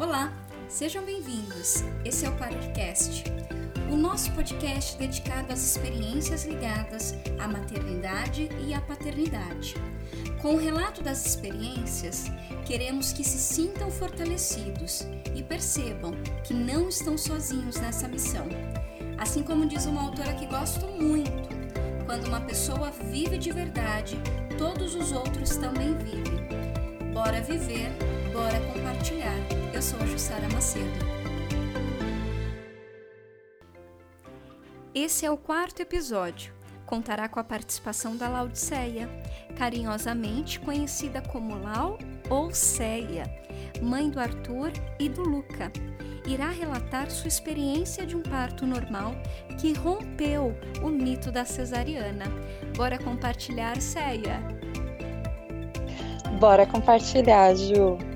Olá, 0.00 0.32
sejam 0.66 1.04
bem-vindos. 1.04 1.84
Esse 2.06 2.24
é 2.24 2.30
o 2.30 2.36
Paracast, 2.36 3.22
o 3.92 3.96
nosso 3.96 4.32
podcast 4.32 4.96
dedicado 4.96 5.52
às 5.52 5.62
experiências 5.62 6.46
ligadas 6.46 7.14
à 7.38 7.46
maternidade 7.46 8.48
e 8.66 8.72
à 8.72 8.80
paternidade. 8.80 9.74
Com 10.40 10.54
o 10.54 10.58
relato 10.58 11.02
das 11.02 11.26
experiências, 11.26 12.32
queremos 12.64 13.12
que 13.12 13.22
se 13.22 13.36
sintam 13.36 13.90
fortalecidos 13.90 15.02
e 15.34 15.42
percebam 15.42 16.12
que 16.44 16.54
não 16.54 16.88
estão 16.88 17.18
sozinhos 17.18 17.76
nessa 17.76 18.08
missão. 18.08 18.46
Assim 19.18 19.42
como 19.42 19.66
diz 19.66 19.84
uma 19.84 20.00
autora 20.00 20.32
que 20.32 20.46
gosto 20.46 20.86
muito, 20.86 21.30
quando 22.06 22.26
uma 22.26 22.40
pessoa 22.40 22.90
vive 22.90 23.36
de 23.36 23.52
verdade, 23.52 24.18
todos 24.56 24.94
os 24.94 25.12
outros 25.12 25.58
também 25.58 25.94
vivem. 25.98 26.40
Bora 27.12 27.42
viver, 27.42 27.92
bora 28.40 28.58
compartilhar. 28.72 29.36
Eu 29.74 29.82
sou 29.82 30.00
Jussara 30.06 30.48
Macedo. 30.48 31.04
Esse 34.94 35.26
é 35.26 35.30
o 35.30 35.36
quarto 35.36 35.82
episódio. 35.82 36.54
Contará 36.86 37.28
com 37.28 37.38
a 37.38 37.44
participação 37.44 38.16
da 38.16 38.30
Laudiceia, 38.30 39.10
carinhosamente 39.58 40.58
conhecida 40.58 41.20
como 41.20 41.62
Lau 41.62 41.98
ou 42.30 42.52
Ceia, 42.54 43.24
mãe 43.82 44.08
do 44.08 44.18
Arthur 44.18 44.72
e 44.98 45.06
do 45.10 45.22
Luca. 45.22 45.70
Irá 46.26 46.48
relatar 46.48 47.10
sua 47.10 47.28
experiência 47.28 48.06
de 48.06 48.16
um 48.16 48.22
parto 48.22 48.66
normal 48.66 49.14
que 49.58 49.74
rompeu 49.74 50.56
o 50.82 50.88
mito 50.88 51.30
da 51.30 51.44
cesariana. 51.44 52.24
Bora 52.74 52.98
compartilhar, 52.98 53.78
Ceia? 53.82 54.40
Bora 56.40 56.66
compartilhar, 56.66 57.54
Ju. 57.54 58.09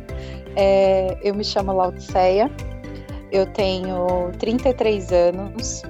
É, 0.56 1.16
eu 1.22 1.34
me 1.34 1.44
chamo 1.44 1.72
Laudiceia, 1.72 2.50
eu 3.32 3.46
tenho 3.46 4.30
33 4.38 5.12
anos, 5.12 5.82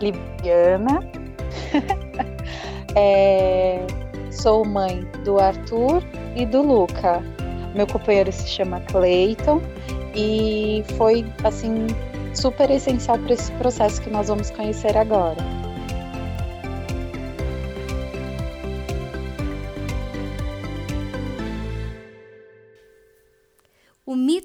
libriana, 0.00 1.00
é, 2.96 3.86
sou 4.30 4.64
mãe 4.64 5.06
do 5.24 5.38
Arthur 5.38 6.02
e 6.34 6.46
do 6.46 6.62
Luca. 6.62 7.22
Meu 7.74 7.86
companheiro 7.86 8.32
se 8.32 8.46
chama 8.48 8.80
Clayton 8.82 9.60
e 10.14 10.84
foi 10.96 11.26
assim 11.42 11.86
super 12.32 12.70
essencial 12.70 13.18
para 13.18 13.34
esse 13.34 13.50
processo 13.52 14.00
que 14.00 14.10
nós 14.10 14.28
vamos 14.28 14.50
conhecer 14.50 14.96
agora. 14.96 15.63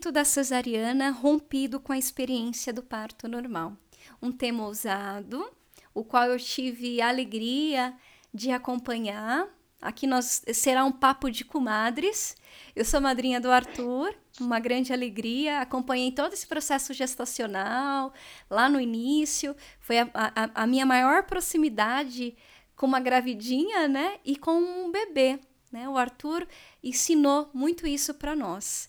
Da 0.02 0.24
cesariana 0.24 1.12
rompido 1.12 1.78
com 1.80 1.92
a 1.92 1.98
experiência 1.98 2.74
do 2.74 2.82
parto 2.82 3.28
normal. 3.28 3.74
Um 4.22 4.32
tema 4.32 4.66
ousado, 4.66 5.46
o 5.94 6.04
qual 6.06 6.24
eu 6.24 6.40
tive 6.40 7.00
a 7.00 7.10
alegria 7.10 7.94
de 8.34 8.50
acompanhar. 8.50 9.48
Aqui 9.80 10.08
nós 10.08 10.42
será 10.54 10.84
um 10.84 10.92
papo 10.92 11.30
de 11.30 11.44
comadres. 11.44 12.36
Eu 12.76 12.86
sou 12.86 13.00
madrinha 13.00 13.40
do 13.40 13.52
Arthur, 13.52 14.16
uma 14.40 14.60
grande 14.60 14.92
alegria. 14.92 15.60
Acompanhei 15.60 16.12
todo 16.12 16.34
esse 16.34 16.48
processo 16.48 16.92
gestacional 16.92 18.12
lá 18.50 18.68
no 18.68 18.80
início. 18.80 19.56
Foi 19.80 20.00
a, 20.00 20.10
a, 20.14 20.64
a 20.64 20.68
minha 20.68 20.88
maior 20.88 21.24
proximidade 21.24 22.36
com 22.76 22.88
uma 22.88 23.00
gravidinha, 23.00 23.88
né? 23.88 24.18
E 24.26 24.36
com 24.36 24.60
um 24.60 24.92
bebê. 24.92 25.40
Né? 25.72 25.88
O 25.88 25.98
Arthur 25.98 26.48
ensinou 26.84 27.50
muito 27.54 27.86
isso 27.86 28.14
para 28.14 28.36
nós. 28.36 28.89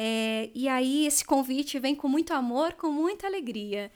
É, 0.00 0.48
e 0.54 0.68
aí 0.68 1.06
esse 1.06 1.24
convite 1.24 1.76
vem 1.80 1.96
com 1.96 2.06
muito 2.06 2.32
amor, 2.32 2.74
com 2.74 2.88
muita 2.88 3.26
alegria. 3.26 3.90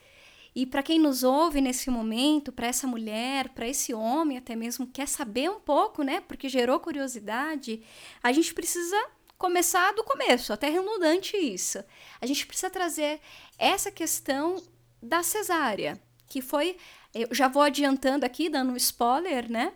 E 0.53 0.67
para 0.67 0.83
quem 0.83 0.99
nos 0.99 1.23
ouve 1.23 1.61
nesse 1.61 1.89
momento, 1.91 2.51
para 2.51 2.67
essa 2.67 2.89
mulher, 2.89 3.51
para 3.51 3.69
esse 3.69 3.95
homem 3.95 4.37
até 4.37 4.57
mesmo 4.57 4.85
quer 4.85 5.07
saber 5.07 5.49
um 5.49 5.61
pouco, 5.61 6.03
né? 6.03 6.21
Porque 6.21 6.49
gerou 6.49 6.81
curiosidade, 6.81 7.83
a 8.21 8.33
gente 8.33 8.53
precisa 8.53 8.97
começar 9.39 9.93
do 9.95 10.03
começo, 10.03 10.53
até 10.53 10.69
redundante 10.69 11.37
isso. 11.37 11.83
A 12.21 12.27
gente 12.27 12.47
precisa 12.47 12.69
trazer 12.69 13.21
essa 13.57 13.91
questão 13.91 14.61
da 15.01 15.23
cesárea, 15.23 16.01
que 16.29 16.43
foi, 16.43 16.77
eu 17.15 17.29
já 17.33 17.47
vou 17.47 17.63
adiantando 17.63 18.27
aqui, 18.27 18.49
dando 18.49 18.73
um 18.73 18.77
spoiler, 18.77 19.51
né? 19.51 19.73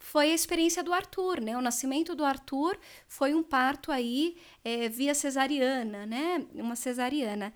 Foi 0.00 0.32
a 0.32 0.34
experiência 0.34 0.82
do 0.82 0.94
Arthur, 0.94 1.42
né? 1.42 1.56
O 1.56 1.60
nascimento 1.60 2.14
do 2.14 2.24
Arthur 2.24 2.76
foi 3.06 3.34
um 3.34 3.42
parto 3.42 3.92
aí 3.92 4.38
é, 4.64 4.88
via 4.88 5.14
cesariana, 5.14 6.06
né? 6.06 6.44
Uma 6.54 6.74
cesariana. 6.74 7.52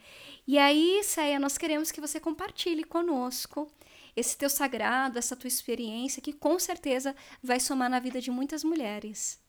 E 0.47 0.59
aí, 0.59 1.03
Céia, 1.03 1.41
nós 1.41 1.57
queremos 1.57 1.91
que 1.91 2.03
você 2.03 2.21
compartilhe 2.21 2.85
conosco 2.85 3.67
esse 4.15 4.37
teu 4.37 4.51
sagrado, 4.51 5.19
essa 5.19 5.35
tua 5.35 5.49
experiência, 5.49 6.23
que 6.23 6.35
com 6.35 6.59
certeza 6.59 7.17
vai 7.43 7.59
somar 7.59 7.89
na 7.89 7.99
vida 7.99 8.21
de 8.21 8.31
muitas 8.31 8.63
mulheres. 8.63 9.43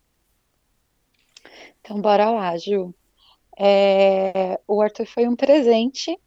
Então, 1.81 2.01
bora 2.01 2.31
lá, 2.31 2.57
Ju. 2.57 2.95
É, 3.57 4.59
o 4.65 4.81
Arthur 4.81 5.05
foi 5.05 5.27
um 5.27 5.35
presente 5.35 6.17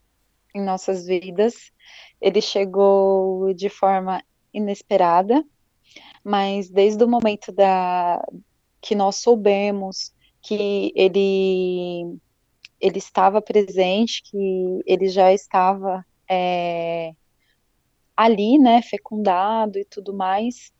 em 0.55 0.63
nossas 0.63 1.07
vidas. 1.07 1.73
Ele 2.21 2.43
chegou 2.43 3.55
de 3.55 3.71
forma 3.71 4.23
inesperada, 4.53 5.43
mas 6.25 6.69
desde 6.69 7.03
o 7.03 7.09
momento 7.09 7.53
da 7.53 8.25
que 8.81 8.95
nós 8.95 9.17
soubemos 9.17 10.13
que 10.41 10.93
ele 10.95 12.19
ele 12.81 12.99
estava 12.99 13.43
presente, 13.43 14.23
que 14.23 14.83
ele 14.87 15.09
já 15.09 15.33
estava 15.33 16.07
é, 16.31 17.13
ali, 18.17 18.59
né, 18.59 18.83
fecundado 18.83 19.79
e 19.79 19.85
tudo 19.85 20.15
mais, 20.15 20.73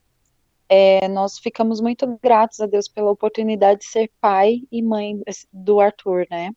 é, 0.69 1.09
nós 1.09 1.39
ficamos 1.39 1.81
muito 1.81 2.19
gratos 2.23 2.61
a 2.61 2.67
Deus 2.67 2.89
pela 2.89 3.11
oportunidade 3.11 3.81
de 3.81 3.87
ser 3.87 4.11
pai 4.21 4.61
e 4.71 4.83
mãe 4.83 5.21
do 5.53 5.81
Arthur, 5.81 6.27
né? 6.31 6.53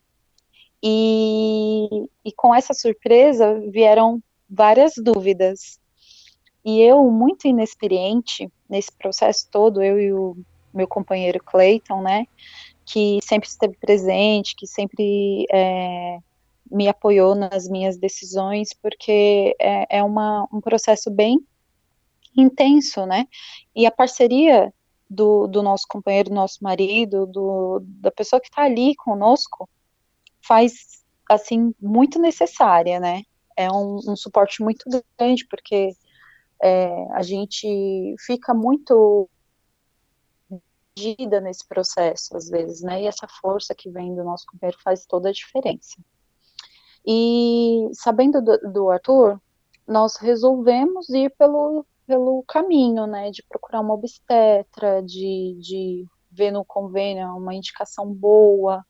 E, 0.82 1.88
e 2.24 2.32
com 2.32 2.54
essa 2.54 2.74
surpresa 2.74 3.60
vieram 3.70 4.22
várias 4.48 4.94
dúvidas. 4.96 5.80
E 6.64 6.80
eu, 6.80 7.10
muito 7.10 7.48
inexperiente 7.48 8.50
nesse 8.72 8.90
processo 8.90 9.46
todo, 9.50 9.82
eu 9.82 10.00
e 10.00 10.12
o 10.14 10.34
meu 10.72 10.88
companheiro 10.88 11.38
Clayton, 11.44 12.00
né, 12.00 12.26
que 12.86 13.18
sempre 13.22 13.46
esteve 13.46 13.76
presente, 13.76 14.56
que 14.56 14.66
sempre 14.66 15.46
é, 15.52 16.18
me 16.70 16.88
apoiou 16.88 17.34
nas 17.34 17.68
minhas 17.68 17.98
decisões, 17.98 18.70
porque 18.72 19.54
é, 19.60 19.98
é 19.98 20.02
uma, 20.02 20.48
um 20.50 20.58
processo 20.58 21.10
bem 21.10 21.38
intenso, 22.34 23.04
né, 23.04 23.28
e 23.76 23.84
a 23.84 23.90
parceria 23.90 24.72
do, 25.08 25.46
do 25.46 25.62
nosso 25.62 25.84
companheiro, 25.86 26.30
do 26.30 26.34
nosso 26.34 26.56
marido, 26.62 27.26
do, 27.26 27.82
da 27.84 28.10
pessoa 28.10 28.40
que 28.40 28.48
está 28.48 28.62
ali 28.62 28.96
conosco, 28.96 29.68
faz, 30.40 31.04
assim, 31.28 31.74
muito 31.78 32.18
necessária, 32.18 32.98
né, 32.98 33.22
é 33.54 33.70
um, 33.70 34.00
um 34.08 34.16
suporte 34.16 34.62
muito 34.62 34.88
grande, 35.18 35.46
porque 35.46 35.94
é, 36.62 37.12
a 37.12 37.22
gente 37.22 38.14
fica 38.20 38.54
muito 38.54 39.28
perdida 40.94 41.40
nesse 41.40 41.66
processo, 41.66 42.36
às 42.36 42.48
vezes, 42.48 42.82
né? 42.82 43.02
E 43.02 43.06
essa 43.06 43.26
força 43.26 43.74
que 43.74 43.90
vem 43.90 44.14
do 44.14 44.22
nosso 44.22 44.46
companheiro 44.46 44.78
faz 44.82 45.04
toda 45.06 45.28
a 45.28 45.32
diferença. 45.32 45.96
E 47.04 47.88
sabendo 47.94 48.40
do, 48.40 48.58
do 48.72 48.90
Arthur, 48.90 49.40
nós 49.88 50.16
resolvemos 50.16 51.08
ir 51.08 51.34
pelo, 51.36 51.84
pelo 52.06 52.44
caminho, 52.46 53.06
né? 53.06 53.30
De 53.30 53.42
procurar 53.48 53.80
uma 53.80 53.94
obstetra, 53.94 55.02
de, 55.02 55.58
de 55.60 56.06
ver 56.30 56.52
no 56.52 56.64
convênio 56.64 57.36
uma 57.36 57.54
indicação 57.54 58.12
boa, 58.12 58.84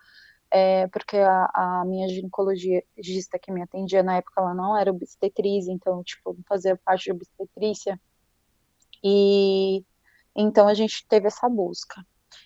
é, 0.52 0.87
porque 0.88 1.16
a, 1.16 1.50
a, 1.54 1.84
minha 1.87 2.06
ginecologista 2.08 3.38
que 3.38 3.50
me 3.50 3.62
atendia 3.62 4.02
na 4.02 4.16
época, 4.16 4.40
ela 4.40 4.54
não 4.54 4.76
era 4.76 4.90
obstetriz, 4.90 5.66
então, 5.66 6.04
tipo, 6.04 6.37
fazia 6.46 6.76
parte 6.76 7.04
de 7.04 7.12
obstetrícia, 7.12 7.99
e 9.02 9.82
então 10.37 10.69
a 10.69 10.75
gente 10.75 11.06
teve 11.08 11.26
essa 11.26 11.49
busca. 11.49 12.04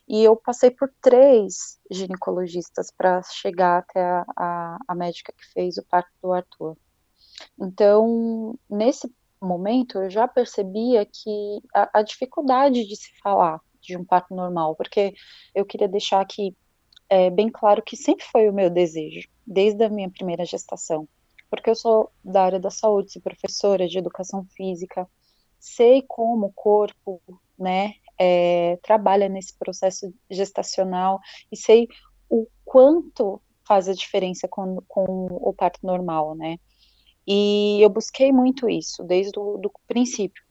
E 0.08 0.22
eu 0.22 0.36
passei 0.36 0.70
por 0.70 0.92
três 1.00 1.80
ginecologistas 1.90 2.90
para 2.90 3.22
chegar 3.22 3.78
até 3.78 4.00
a, 4.00 4.24
a, 4.36 4.78
a, 4.88 4.94
médica 4.94 5.32
que 5.32 5.44
fez 5.52 5.76
o 5.76 5.84
parto 5.84 6.10
do 6.22 6.32
Arthur. 6.32 6.76
Então, 7.60 8.58
nesse 8.70 9.12
momento, 9.40 9.98
eu 9.98 10.10
já 10.10 10.26
percebia 10.28 11.04
que 11.04 11.60
a, 11.74 11.98
a 12.00 12.02
dificuldade 12.02 12.86
de 12.86 12.96
se 12.96 13.10
falar 13.20 13.60
de 13.80 13.96
um 13.96 14.04
parto 14.04 14.34
normal, 14.34 14.74
porque 14.76 15.14
eu 15.54 15.64
queria 15.64 15.88
deixar 15.88 16.20
aqui 16.20 16.56
é 17.08 17.30
bem 17.30 17.48
claro 17.50 17.82
que 17.82 17.96
sempre 17.96 18.24
foi 18.24 18.48
o 18.48 18.52
meu 18.52 18.70
desejo, 18.70 19.28
desde 19.46 19.84
a 19.84 19.88
minha 19.88 20.10
primeira 20.10 20.44
gestação, 20.44 21.08
porque 21.50 21.70
eu 21.70 21.74
sou 21.74 22.10
da 22.24 22.42
área 22.42 22.60
da 22.60 22.70
saúde, 22.70 23.12
sou 23.12 23.22
professora 23.22 23.86
de 23.86 23.98
educação 23.98 24.44
física, 24.56 25.08
sei 25.58 26.02
como 26.02 26.46
o 26.46 26.52
corpo, 26.52 27.20
né, 27.58 27.94
é, 28.18 28.78
trabalha 28.82 29.28
nesse 29.28 29.56
processo 29.56 30.12
gestacional 30.30 31.20
e 31.50 31.56
sei 31.56 31.88
o 32.28 32.46
quanto 32.64 33.40
faz 33.66 33.88
a 33.88 33.94
diferença 33.94 34.48
com, 34.48 34.78
com 34.88 35.26
o 35.30 35.52
parto 35.52 35.84
normal, 35.84 36.34
né? 36.34 36.58
E 37.26 37.80
eu 37.82 37.88
busquei 37.90 38.32
muito 38.32 38.68
isso 38.68 39.02
desde 39.02 39.36
o 39.38 39.58
do 39.58 39.70
princípio. 39.88 40.42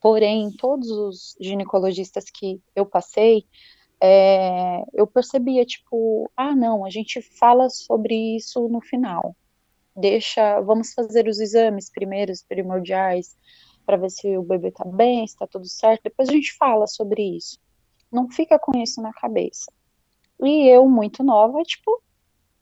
Porém, 0.00 0.50
todos 0.52 0.90
os 0.90 1.36
ginecologistas 1.40 2.24
que 2.30 2.60
eu 2.76 2.84
passei, 2.84 3.46
é, 4.02 4.82
eu 4.94 5.06
percebia, 5.06 5.64
tipo, 5.64 6.30
ah, 6.36 6.54
não, 6.54 6.84
a 6.84 6.90
gente 6.90 7.20
fala 7.20 7.68
sobre 7.68 8.36
isso 8.36 8.68
no 8.68 8.80
final. 8.80 9.36
Deixa, 9.94 10.60
vamos 10.60 10.94
fazer 10.94 11.28
os 11.28 11.38
exames 11.38 11.90
primeiros, 11.90 12.42
primordiais, 12.42 13.36
para 13.84 13.98
ver 13.98 14.10
se 14.10 14.36
o 14.38 14.42
bebê 14.42 14.70
tá 14.70 14.84
bem, 14.84 15.26
se 15.26 15.36
tá 15.36 15.46
tudo 15.46 15.68
certo. 15.68 16.04
Depois 16.04 16.28
a 16.28 16.32
gente 16.32 16.56
fala 16.56 16.86
sobre 16.86 17.36
isso. 17.36 17.58
Não 18.10 18.30
fica 18.30 18.58
com 18.58 18.76
isso 18.78 19.02
na 19.02 19.12
cabeça. 19.12 19.70
E 20.42 20.66
eu, 20.68 20.88
muito 20.88 21.22
nova, 21.22 21.62
tipo, 21.62 22.02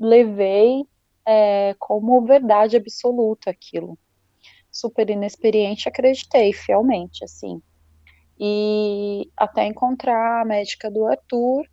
levei 0.01 0.85
é, 1.25 1.75
como 1.79 2.25
verdade 2.25 2.77
absoluta 2.77 3.51
aquilo. 3.51 3.97
Super 4.71 5.09
inexperiente, 5.11 5.89
acreditei 5.89 6.53
fielmente, 6.53 7.25
assim. 7.25 7.63
E 8.39 9.31
até 9.37 9.67
encontrar 9.67 10.43
a 10.43 10.45
médica 10.45 10.91
do 10.91 11.07
Arthur 11.07 11.67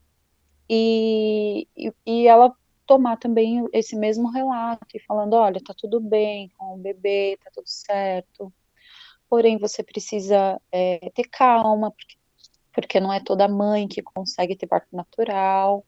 e, 0.69 1.67
e, 1.77 1.93
e 2.05 2.27
ela 2.27 2.55
tomar 2.85 3.17
também 3.17 3.67
esse 3.73 3.95
mesmo 3.95 4.29
relato 4.29 4.85
e 4.93 4.99
falando, 4.99 5.33
olha, 5.33 5.61
tá 5.63 5.73
tudo 5.77 5.99
bem 5.99 6.51
com 6.57 6.75
o 6.75 6.77
bebê, 6.77 7.37
tá 7.43 7.49
tudo 7.53 7.67
certo, 7.67 8.53
porém 9.29 9.57
você 9.57 9.83
precisa 9.83 10.59
é, 10.71 11.11
ter 11.13 11.27
calma, 11.29 11.91
porque, 11.91 12.15
porque 12.73 12.99
não 12.99 13.11
é 13.11 13.19
toda 13.19 13.47
mãe 13.47 13.87
que 13.87 14.01
consegue 14.01 14.55
ter 14.55 14.67
parto 14.67 14.95
natural, 14.95 15.85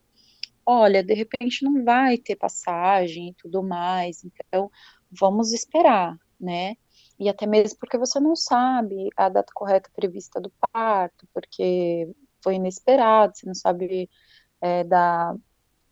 olha, 0.66 1.02
de 1.02 1.14
repente 1.14 1.64
não 1.64 1.84
vai 1.84 2.18
ter 2.18 2.36
passagem 2.36 3.28
e 3.30 3.34
tudo 3.34 3.62
mais, 3.62 4.24
então 4.24 4.70
vamos 5.10 5.52
esperar, 5.52 6.18
né? 6.38 6.76
E 7.18 7.28
até 7.28 7.46
mesmo 7.46 7.78
porque 7.80 7.98
você 7.98 8.20
não 8.20 8.36
sabe 8.36 9.08
a 9.16 9.28
data 9.28 9.52
correta 9.54 9.90
prevista 9.94 10.40
do 10.40 10.52
parto, 10.72 11.26
porque 11.34 12.08
foi 12.42 12.54
inesperado, 12.54 13.36
você 13.36 13.46
não 13.46 13.54
sabe 13.54 14.08
é, 14.60 14.84
da, 14.84 15.34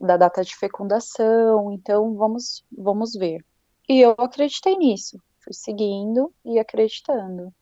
da 0.00 0.16
data 0.16 0.44
de 0.44 0.54
fecundação, 0.54 1.72
então 1.72 2.14
vamos, 2.14 2.64
vamos 2.70 3.12
ver. 3.14 3.44
E 3.88 4.00
eu 4.00 4.12
acreditei 4.18 4.76
nisso, 4.76 5.20
fui 5.40 5.52
seguindo 5.52 6.32
e 6.44 6.58
acreditando, 6.58 7.52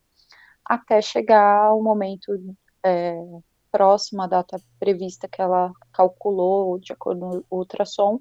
até 0.64 1.00
chegar 1.00 1.74
o 1.74 1.82
momento 1.82 2.32
é, 2.82 3.14
próximo 3.70 4.22
à 4.22 4.26
data 4.26 4.60
prevista 4.78 5.28
que 5.28 5.40
ela 5.40 5.72
calculou 5.92 6.78
de 6.78 6.92
acordo 6.92 7.44
com 7.48 7.56
o 7.56 7.58
ultrassom, 7.58 8.20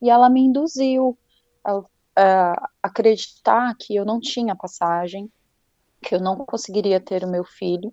e 0.00 0.10
ela 0.10 0.28
me 0.28 0.40
induziu 0.40 1.18
a, 1.64 1.82
a 2.16 2.70
acreditar 2.82 3.74
que 3.78 3.94
eu 3.96 4.04
não 4.04 4.20
tinha 4.20 4.54
passagem, 4.56 5.30
que 6.02 6.14
eu 6.14 6.20
não 6.20 6.36
conseguiria 6.36 7.00
ter 7.00 7.24
o 7.24 7.30
meu 7.30 7.44
filho 7.44 7.92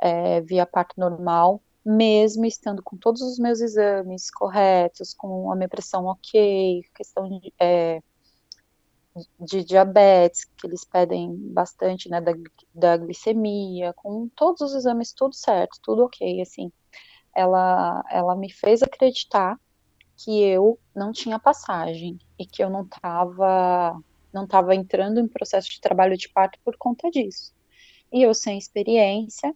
é, 0.00 0.40
via 0.40 0.66
parto 0.66 0.98
normal, 0.98 1.62
mesmo 1.84 2.44
estando 2.44 2.82
com 2.82 2.96
todos 2.96 3.22
os 3.22 3.38
meus 3.38 3.60
exames 3.60 4.30
corretos, 4.30 5.14
com 5.14 5.50
a 5.50 5.56
minha 5.56 5.68
pressão 5.68 6.06
ok, 6.06 6.82
questão 6.94 7.28
de, 7.28 7.52
é, 7.60 8.02
de 9.40 9.64
diabetes, 9.64 10.44
que 10.44 10.66
eles 10.66 10.84
pedem 10.84 11.34
bastante, 11.52 12.08
né, 12.08 12.20
da, 12.20 12.32
da 12.74 12.96
glicemia, 12.96 13.92
com 13.94 14.28
todos 14.34 14.60
os 14.60 14.74
exames 14.74 15.12
tudo 15.12 15.34
certo, 15.34 15.78
tudo 15.82 16.04
ok, 16.04 16.40
assim, 16.40 16.72
ela, 17.34 18.04
ela 18.10 18.36
me 18.36 18.50
fez 18.50 18.82
acreditar 18.82 19.58
que 20.16 20.42
eu 20.42 20.78
não 20.94 21.12
tinha 21.12 21.38
passagem 21.38 22.18
e 22.38 22.46
que 22.46 22.62
eu 22.62 22.70
não 22.70 22.82
estava 22.82 24.00
não 24.32 24.46
tava 24.46 24.74
entrando 24.74 25.20
em 25.20 25.28
processo 25.28 25.68
de 25.70 25.80
trabalho 25.80 26.16
de 26.16 26.28
parto 26.28 26.58
por 26.64 26.76
conta 26.78 27.10
disso. 27.10 27.52
E 28.10 28.22
eu 28.22 28.32
sem 28.32 28.56
experiência, 28.56 29.54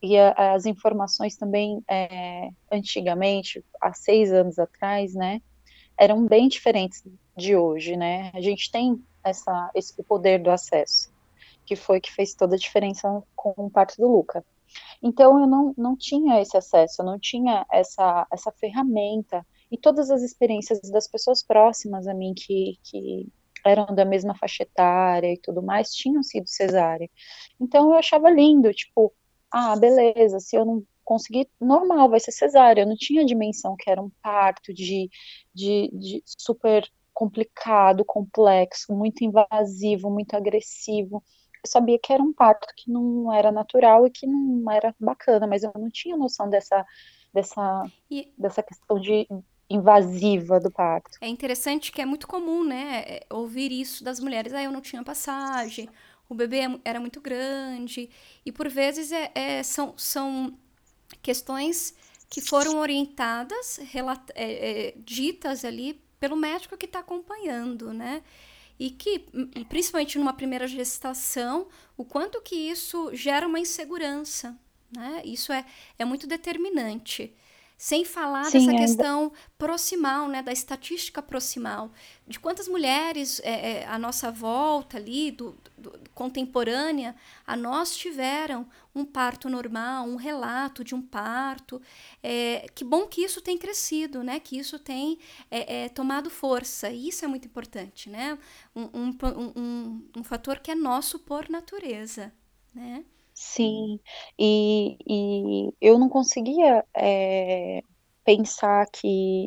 e 0.00 0.16
a, 0.16 0.54
as 0.54 0.64
informações 0.64 1.36
também, 1.36 1.82
é, 1.88 2.50
antigamente, 2.70 3.64
há 3.80 3.92
seis 3.92 4.32
anos 4.32 4.58
atrás, 4.58 5.14
né, 5.14 5.42
eram 5.98 6.24
bem 6.26 6.48
diferentes 6.48 7.02
de 7.36 7.56
hoje, 7.56 7.96
né? 7.96 8.30
A 8.34 8.40
gente 8.40 8.70
tem 8.70 9.02
essa, 9.24 9.70
esse 9.74 10.00
poder 10.04 10.40
do 10.40 10.50
acesso, 10.50 11.12
que 11.64 11.74
foi 11.74 12.00
que 12.00 12.12
fez 12.12 12.34
toda 12.34 12.54
a 12.54 12.58
diferença 12.58 13.22
com 13.34 13.54
o 13.56 13.70
parto 13.70 13.96
do 13.96 14.06
Luca. 14.06 14.44
Então 15.02 15.40
eu 15.40 15.46
não, 15.46 15.74
não 15.76 15.96
tinha 15.96 16.40
esse 16.40 16.56
acesso, 16.56 17.00
eu 17.00 17.06
não 17.06 17.18
tinha 17.18 17.66
essa, 17.72 18.26
essa 18.30 18.52
ferramenta 18.52 19.44
e 19.70 19.76
todas 19.76 20.10
as 20.10 20.22
experiências 20.22 20.80
das 20.90 21.08
pessoas 21.08 21.42
próximas 21.42 22.06
a 22.06 22.14
mim 22.14 22.34
que, 22.34 22.78
que 22.84 23.28
eram 23.64 23.86
da 23.94 24.04
mesma 24.04 24.34
faixa 24.36 24.62
etária 24.62 25.32
e 25.32 25.38
tudo 25.38 25.62
mais 25.62 25.90
tinham 25.90 26.22
sido 26.22 26.48
cesárea. 26.48 27.10
Então 27.60 27.90
eu 27.90 27.96
achava 27.96 28.30
lindo, 28.30 28.72
tipo, 28.72 29.12
ah, 29.50 29.76
beleza, 29.76 30.38
se 30.40 30.56
eu 30.56 30.64
não 30.64 30.84
consegui 31.04 31.48
normal, 31.60 32.10
vai 32.10 32.20
ser 32.20 32.32
cesárea. 32.32 32.82
Eu 32.82 32.86
não 32.86 32.96
tinha 32.96 33.24
dimensão 33.24 33.76
que 33.76 33.88
era 33.88 34.02
um 34.02 34.10
parto 34.22 34.74
de, 34.74 35.08
de, 35.54 35.90
de 35.92 36.22
super 36.26 36.84
complicado, 37.14 38.04
complexo, 38.04 38.94
muito 38.94 39.24
invasivo, 39.24 40.10
muito 40.10 40.34
agressivo. 40.34 41.22
Eu 41.64 41.70
sabia 41.70 41.98
que 41.98 42.12
era 42.12 42.22
um 42.22 42.32
parto 42.32 42.66
que 42.76 42.90
não 42.90 43.32
era 43.32 43.50
natural 43.50 44.06
e 44.06 44.10
que 44.10 44.26
não 44.26 44.70
era 44.70 44.94
bacana, 45.00 45.46
mas 45.46 45.62
eu 45.62 45.72
não 45.74 45.88
tinha 45.88 46.16
noção 46.16 46.50
dessa, 46.50 46.84
dessa, 47.32 47.84
e... 48.10 48.32
dessa 48.36 48.62
questão 48.62 49.00
de 49.00 49.26
invasiva 49.68 50.60
do 50.60 50.70
parto. 50.70 51.18
É 51.20 51.28
interessante 51.28 51.90
que 51.90 52.00
é 52.00 52.06
muito 52.06 52.26
comum, 52.26 52.64
né, 52.64 53.04
é, 53.06 53.26
ouvir 53.30 53.72
isso 53.72 54.04
das 54.04 54.20
mulheres. 54.20 54.52
Ah, 54.52 54.62
eu 54.62 54.70
não 54.70 54.80
tinha 54.80 55.02
passagem, 55.02 55.88
o 56.28 56.34
bebê 56.34 56.60
é 56.60 56.80
era 56.84 57.00
muito 57.00 57.20
grande. 57.20 58.08
E 58.44 58.52
por 58.52 58.68
vezes 58.68 59.12
é, 59.12 59.30
é 59.34 59.62
são, 59.62 59.94
são 59.96 60.56
questões 61.22 61.94
que 62.28 62.40
foram 62.40 62.78
orientadas, 62.78 63.78
é, 64.34 64.88
é, 64.88 64.94
ditas 64.98 65.64
ali 65.64 66.00
pelo 66.18 66.36
médico 66.36 66.76
que 66.76 66.86
está 66.86 67.00
acompanhando, 67.00 67.92
né? 67.92 68.22
E 68.78 68.90
que, 68.90 69.24
principalmente 69.68 70.18
numa 70.18 70.34
primeira 70.34 70.66
gestação, 70.66 71.68
o 71.96 72.04
quanto 72.04 72.42
que 72.42 72.54
isso 72.54 73.14
gera 73.14 73.46
uma 73.46 73.58
insegurança, 73.58 74.58
né? 74.94 75.22
Isso 75.24 75.52
é, 75.52 75.64
é 75.98 76.04
muito 76.04 76.26
determinante. 76.26 77.34
Sem 77.78 78.06
falar 78.06 78.46
Sim, 78.46 78.52
dessa 78.58 78.70
ainda... 78.70 78.82
questão 78.82 79.32
proximal, 79.58 80.28
né, 80.28 80.42
da 80.42 80.50
estatística 80.50 81.20
proximal, 81.20 81.92
de 82.26 82.40
quantas 82.40 82.68
mulheres 82.68 83.38
é, 83.44 83.82
é, 83.82 83.86
à 83.86 83.98
nossa 83.98 84.30
volta 84.30 84.96
ali, 84.96 85.30
do, 85.30 85.54
do, 85.76 85.92
contemporânea, 86.14 87.14
a 87.46 87.54
nós 87.54 87.94
tiveram 87.94 88.66
um 88.94 89.04
parto 89.04 89.50
normal, 89.50 90.06
um 90.06 90.16
relato 90.16 90.82
de 90.82 90.94
um 90.94 91.02
parto. 91.02 91.82
É, 92.22 92.66
que 92.74 92.82
bom 92.82 93.06
que 93.06 93.20
isso 93.20 93.42
tem 93.42 93.58
crescido, 93.58 94.24
né, 94.24 94.40
que 94.40 94.58
isso 94.58 94.78
tem 94.78 95.18
tomado 95.94 96.30
força, 96.30 96.88
e 96.88 97.08
isso 97.08 97.26
é 97.26 97.28
muito 97.28 97.46
importante, 97.46 98.08
né, 98.08 98.38
um, 98.74 98.84
um, 98.84 99.18
um, 99.54 100.08
um 100.16 100.24
fator 100.24 100.60
que 100.60 100.70
é 100.70 100.74
nosso 100.74 101.18
por 101.18 101.50
natureza, 101.50 102.32
né. 102.74 103.04
Sim, 103.38 104.00
e, 104.38 104.96
e 105.06 105.70
eu 105.80 105.98
não 105.98 106.08
conseguia 106.08 106.82
é, 106.96 107.82
pensar 108.24 108.86
que 108.90 109.46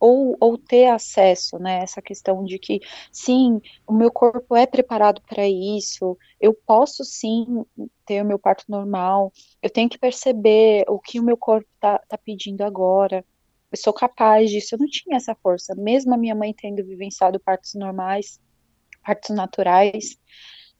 ou, 0.00 0.36
ou 0.40 0.56
ter 0.58 0.86
acesso, 0.88 1.58
né, 1.58 1.82
essa 1.82 2.00
questão 2.02 2.44
de 2.44 2.58
que, 2.58 2.80
sim, 3.12 3.60
o 3.86 3.92
meu 3.94 4.10
corpo 4.10 4.54
é 4.56 4.66
preparado 4.66 5.20
para 5.22 5.46
isso, 5.48 6.16
eu 6.40 6.54
posso 6.54 7.04
sim 7.04 7.64
ter 8.06 8.22
o 8.22 8.26
meu 8.26 8.38
parto 8.38 8.64
normal, 8.68 9.32
eu 9.62 9.70
tenho 9.70 9.88
que 9.88 9.98
perceber 9.98 10.84
o 10.88 10.98
que 10.98 11.18
o 11.20 11.22
meu 11.22 11.36
corpo 11.36 11.68
tá, 11.80 11.98
tá 12.08 12.16
pedindo 12.18 12.62
agora, 12.62 13.24
eu 13.72 13.78
sou 13.78 13.92
capaz 13.92 14.50
disso, 14.50 14.74
eu 14.74 14.78
não 14.78 14.86
tinha 14.86 15.16
essa 15.16 15.34
força, 15.42 15.74
mesmo 15.74 16.14
a 16.14 16.18
minha 16.18 16.34
mãe 16.34 16.54
tendo 16.54 16.84
vivenciado 16.84 17.38
partos 17.40 17.74
normais, 17.74 18.38
partos 19.04 19.30
naturais, 19.34 20.16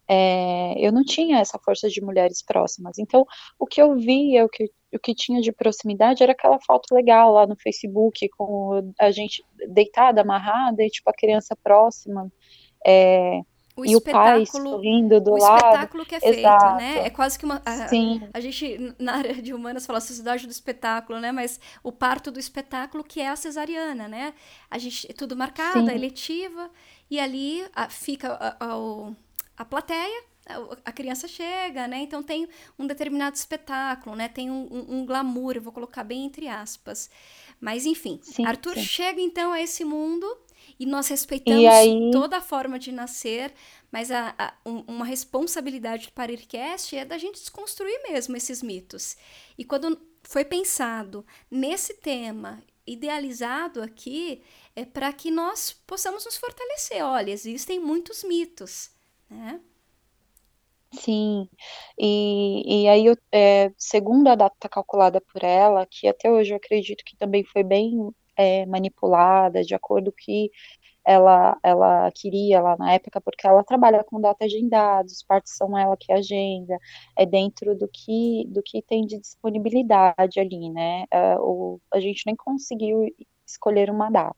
é, 0.08 0.74
eu 0.78 0.92
não 0.92 1.02
tinha 1.04 1.38
essa 1.38 1.58
força 1.58 1.88
de 1.88 2.00
mulheres 2.00 2.42
próximas. 2.42 2.98
Então, 2.98 3.26
o 3.58 3.66
que 3.66 3.82
eu 3.82 3.96
via, 3.96 4.44
o 4.44 4.48
que, 4.48 4.70
o 4.94 4.98
que 4.98 5.14
tinha 5.14 5.40
de 5.40 5.52
proximidade 5.52 6.22
era 6.22 6.32
aquela 6.32 6.60
foto 6.60 6.94
legal 6.94 7.32
lá 7.32 7.46
no 7.46 7.56
Facebook, 7.56 8.28
com 8.30 8.92
a 8.98 9.10
gente 9.10 9.44
deitada, 9.68 10.20
amarrada, 10.20 10.82
e 10.82 10.90
tipo 10.90 11.10
a 11.10 11.14
criança 11.14 11.56
próxima. 11.62 12.30
É, 12.86 13.40
o 13.76 13.84
e 13.84 13.94
o 13.94 14.00
pai 14.00 14.46
sorrindo 14.46 15.20
do 15.20 15.32
o 15.32 15.38
lado. 15.38 15.52
O 15.52 15.56
espetáculo 15.56 16.06
que 16.06 16.14
é 16.14 16.20
feito, 16.20 16.38
Exato. 16.38 16.76
né? 16.76 17.06
É 17.06 17.10
quase 17.10 17.38
que 17.38 17.44
uma. 17.44 17.60
A, 17.64 17.88
Sim. 17.88 18.22
A, 18.32 18.40
gente, 18.40 18.94
na 18.98 19.16
área 19.16 19.34
de 19.34 19.52
humanas, 19.52 19.84
fala 19.84 19.98
a 19.98 20.00
sociedade 20.00 20.46
do 20.46 20.50
espetáculo, 20.50 21.20
né? 21.20 21.30
Mas 21.30 21.60
o 21.82 21.92
parto 21.92 22.30
do 22.30 22.40
espetáculo, 22.40 23.04
que 23.04 23.20
é 23.20 23.28
a 23.28 23.36
cesariana, 23.36 24.08
né? 24.08 24.32
A 24.70 24.78
gente, 24.78 25.12
tudo 25.12 25.36
marcado, 25.36 25.80
Sim. 25.80 25.90
a 25.90 25.94
eletiva, 25.94 26.70
e 27.10 27.20
ali 27.20 27.66
a, 27.74 27.90
fica 27.90 28.32
a, 28.32 28.64
a, 28.64 28.78
o 28.78 29.14
a 29.56 29.64
plateia, 29.64 30.24
a 30.84 30.92
criança 30.92 31.26
chega, 31.26 31.88
né? 31.88 31.98
Então 31.98 32.22
tem 32.22 32.48
um 32.78 32.86
determinado 32.86 33.36
espetáculo, 33.36 34.14
né? 34.14 34.28
Tem 34.28 34.50
um, 34.50 34.68
um, 34.70 34.98
um 34.98 35.06
glamour, 35.06 35.56
eu 35.56 35.62
vou 35.62 35.72
colocar 35.72 36.04
bem 36.04 36.24
entre 36.24 36.46
aspas. 36.48 37.10
Mas 37.60 37.86
enfim, 37.86 38.20
sim, 38.22 38.44
Arthur 38.44 38.74
sim. 38.74 38.82
chega 38.84 39.20
então 39.20 39.52
a 39.52 39.60
esse 39.60 39.84
mundo 39.84 40.26
E 40.78 40.86
nós 40.86 41.08
respeitamos 41.08 41.62
e 41.62 41.66
aí... 41.66 42.10
toda 42.12 42.38
a 42.38 42.40
forma 42.40 42.78
de 42.78 42.92
nascer, 42.92 43.52
mas 43.90 44.10
a, 44.10 44.34
a, 44.38 44.54
um, 44.64 44.80
uma 44.88 45.04
responsabilidade 45.04 46.10
para 46.12 46.30
o 46.30 46.34
IRCast 46.34 46.96
é 46.96 47.04
da 47.04 47.18
gente 47.18 47.40
desconstruir 47.40 48.02
mesmo 48.08 48.36
esses 48.36 48.62
mitos. 48.62 49.16
E 49.56 49.64
quando 49.64 50.00
foi 50.22 50.44
pensado 50.44 51.24
nesse 51.50 51.94
tema 51.94 52.62
idealizado 52.86 53.82
aqui, 53.82 54.42
é 54.74 54.84
para 54.84 55.12
que 55.12 55.30
nós 55.30 55.72
possamos 55.86 56.24
nos 56.24 56.36
fortalecer. 56.36 57.02
Olha, 57.04 57.30
existem 57.30 57.80
muitos 57.80 58.22
mitos, 58.22 58.90
né? 59.30 59.60
Sim, 60.92 61.48
e, 61.98 62.84
e 62.84 62.88
aí, 62.88 63.06
eu, 63.06 63.16
é, 63.32 63.70
segundo 63.76 64.28
a 64.28 64.34
data 64.34 64.68
calculada 64.68 65.20
por 65.20 65.42
ela, 65.44 65.84
que 65.86 66.08
até 66.08 66.30
hoje 66.30 66.52
eu 66.52 66.56
acredito 66.56 67.04
que 67.04 67.16
também 67.16 67.44
foi 67.44 67.62
bem 67.62 68.10
é, 68.36 68.64
manipulada, 68.66 69.62
de 69.62 69.74
acordo 69.74 70.10
com 70.12 70.16
que 70.18 70.50
ela, 71.04 71.58
ela 71.62 72.10
queria 72.12 72.60
lá 72.60 72.76
na 72.78 72.94
época, 72.94 73.20
porque 73.20 73.46
ela 73.46 73.64
trabalha 73.64 74.04
com 74.04 74.20
data 74.20 74.44
agendada, 74.44 75.06
os 75.06 75.22
partes 75.22 75.56
são 75.56 75.78
ela 75.78 75.96
que 75.96 76.12
agenda, 76.12 76.78
é 77.16 77.26
dentro 77.26 77.76
do 77.76 77.88
que, 77.88 78.44
do 78.48 78.62
que 78.62 78.82
tem 78.82 79.06
de 79.06 79.20
disponibilidade 79.20 80.40
ali, 80.40 80.70
né? 80.70 81.04
É, 81.10 81.36
o, 81.38 81.80
a 81.92 82.00
gente 82.00 82.24
nem 82.26 82.36
conseguiu 82.36 83.06
escolher 83.46 83.90
uma 83.90 84.10
data, 84.10 84.36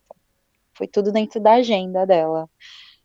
foi 0.75 0.88
tudo 0.88 1.12
dentro 1.12 1.40
da 1.40 1.54
agenda 1.54 2.07
dela. 2.07 2.49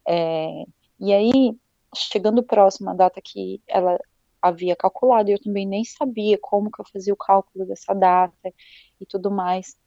É, 0.08 0.66
e 1.00 1.14
aí, 1.14 1.56
chegando 1.96 2.44
próximo 2.44 2.90
à 2.90 2.94
data 2.94 3.22
que 3.24 3.62
ela 3.68 4.00
havia 4.42 4.76
calculado, 4.76 5.30
eu 5.32 5.42
também 5.42 5.66
nem 5.66 5.84
sabia 5.86 6.38
como 6.42 6.70
que 6.72 6.82
eu 6.82 6.86
fazia 6.92 7.14
o 7.14 7.18
cálculo 7.18 7.66
dessa 7.66 7.94
data 7.94 8.54
e 9.00 9.06
tudo 9.06 9.32
mais 9.32 9.78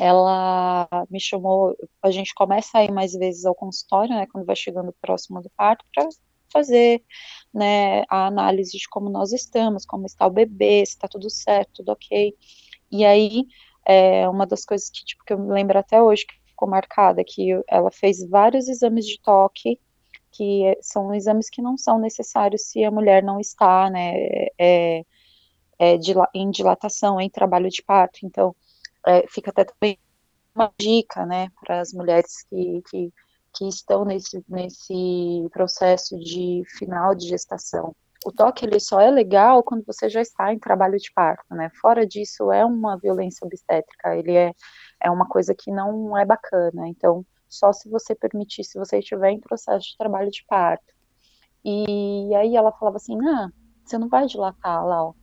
ela 0.00 0.88
me 1.10 1.20
chamou, 1.20 1.76
a 2.02 2.10
gente 2.10 2.32
começa 2.34 2.78
a 2.78 2.84
ir 2.84 2.90
mais 2.90 3.12
vezes 3.12 3.44
ao 3.44 3.54
consultório, 3.54 4.14
né, 4.14 4.26
quando 4.26 4.46
vai 4.46 4.56
chegando 4.56 4.94
próximo 5.00 5.42
do 5.42 5.50
parto, 5.50 5.84
para 5.94 6.08
fazer, 6.50 7.04
né, 7.52 8.02
a 8.08 8.26
análise 8.26 8.78
de 8.78 8.88
como 8.88 9.10
nós 9.10 9.30
estamos, 9.30 9.84
como 9.84 10.06
está 10.06 10.26
o 10.26 10.30
bebê, 10.30 10.84
se 10.86 10.92
está 10.92 11.06
tudo 11.06 11.28
certo, 11.28 11.70
tudo 11.76 11.92
ok. 11.92 12.34
E 12.90 13.04
aí, 13.04 13.44
é, 13.86 14.26
uma 14.26 14.46
das 14.46 14.64
coisas 14.64 14.88
que, 14.88 15.04
tipo, 15.04 15.22
que 15.22 15.34
eu 15.34 15.38
me 15.38 15.52
lembro 15.52 15.78
até 15.78 16.02
hoje, 16.02 16.24
que 16.26 16.34
ficou 16.46 16.66
marcada, 16.66 17.22
que 17.22 17.50
ela 17.68 17.90
fez 17.90 18.26
vários 18.26 18.68
exames 18.68 19.06
de 19.06 19.20
toque, 19.20 19.78
que 20.32 20.76
são 20.80 21.14
exames 21.14 21.50
que 21.50 21.62
não 21.62 21.76
são 21.76 21.98
necessários 21.98 22.62
se 22.62 22.84
a 22.84 22.90
mulher 22.90 23.22
não 23.22 23.40
está, 23.40 23.90
né, 23.90 24.12
é, 24.58 25.04
é, 25.78 25.98
em 26.34 26.50
dilatação, 26.50 27.20
em 27.20 27.30
trabalho 27.30 27.68
de 27.68 27.82
parto, 27.82 28.20
então, 28.24 28.54
é, 29.06 29.26
fica 29.28 29.50
até 29.50 29.64
também 29.64 29.98
uma 30.54 30.72
dica, 30.78 31.24
né, 31.26 31.48
para 31.60 31.80
as 31.80 31.92
mulheres 31.92 32.44
que, 32.48 32.82
que, 32.90 33.12
que 33.54 33.68
estão 33.68 34.04
nesse, 34.04 34.44
nesse 34.48 35.48
processo 35.52 36.18
de 36.18 36.62
final 36.78 37.14
de 37.14 37.28
gestação. 37.28 37.94
O 38.24 38.30
toque 38.30 38.66
ele 38.66 38.78
só 38.78 39.00
é 39.00 39.10
legal 39.10 39.62
quando 39.62 39.82
você 39.86 40.08
já 40.10 40.20
está 40.20 40.52
em 40.52 40.58
trabalho 40.58 40.98
de 40.98 41.10
parto, 41.14 41.54
né? 41.54 41.70
Fora 41.80 42.06
disso 42.06 42.52
é 42.52 42.62
uma 42.62 42.98
violência 42.98 43.46
obstétrica, 43.46 44.14
ele 44.14 44.36
é, 44.36 44.52
é 45.02 45.10
uma 45.10 45.26
coisa 45.26 45.54
que 45.54 45.70
não 45.70 46.16
é 46.18 46.26
bacana. 46.26 46.86
Então, 46.86 47.24
só 47.50 47.72
se 47.72 47.90
você 47.90 48.14
permitir, 48.14 48.64
se 48.64 48.78
você 48.78 49.00
estiver 49.00 49.32
em 49.32 49.40
processo 49.40 49.88
de 49.88 49.96
trabalho 49.98 50.30
de 50.30 50.44
parto. 50.48 50.94
E 51.64 52.34
aí 52.34 52.56
ela 52.56 52.72
falava 52.72 52.96
assim: 52.96 53.16
"Ah, 53.28 53.50
você 53.84 53.98
não 53.98 54.08
vai 54.08 54.26
dilatar 54.26 54.86
lá, 54.86 55.04
ó. 55.04 55.10
O 55.10 55.14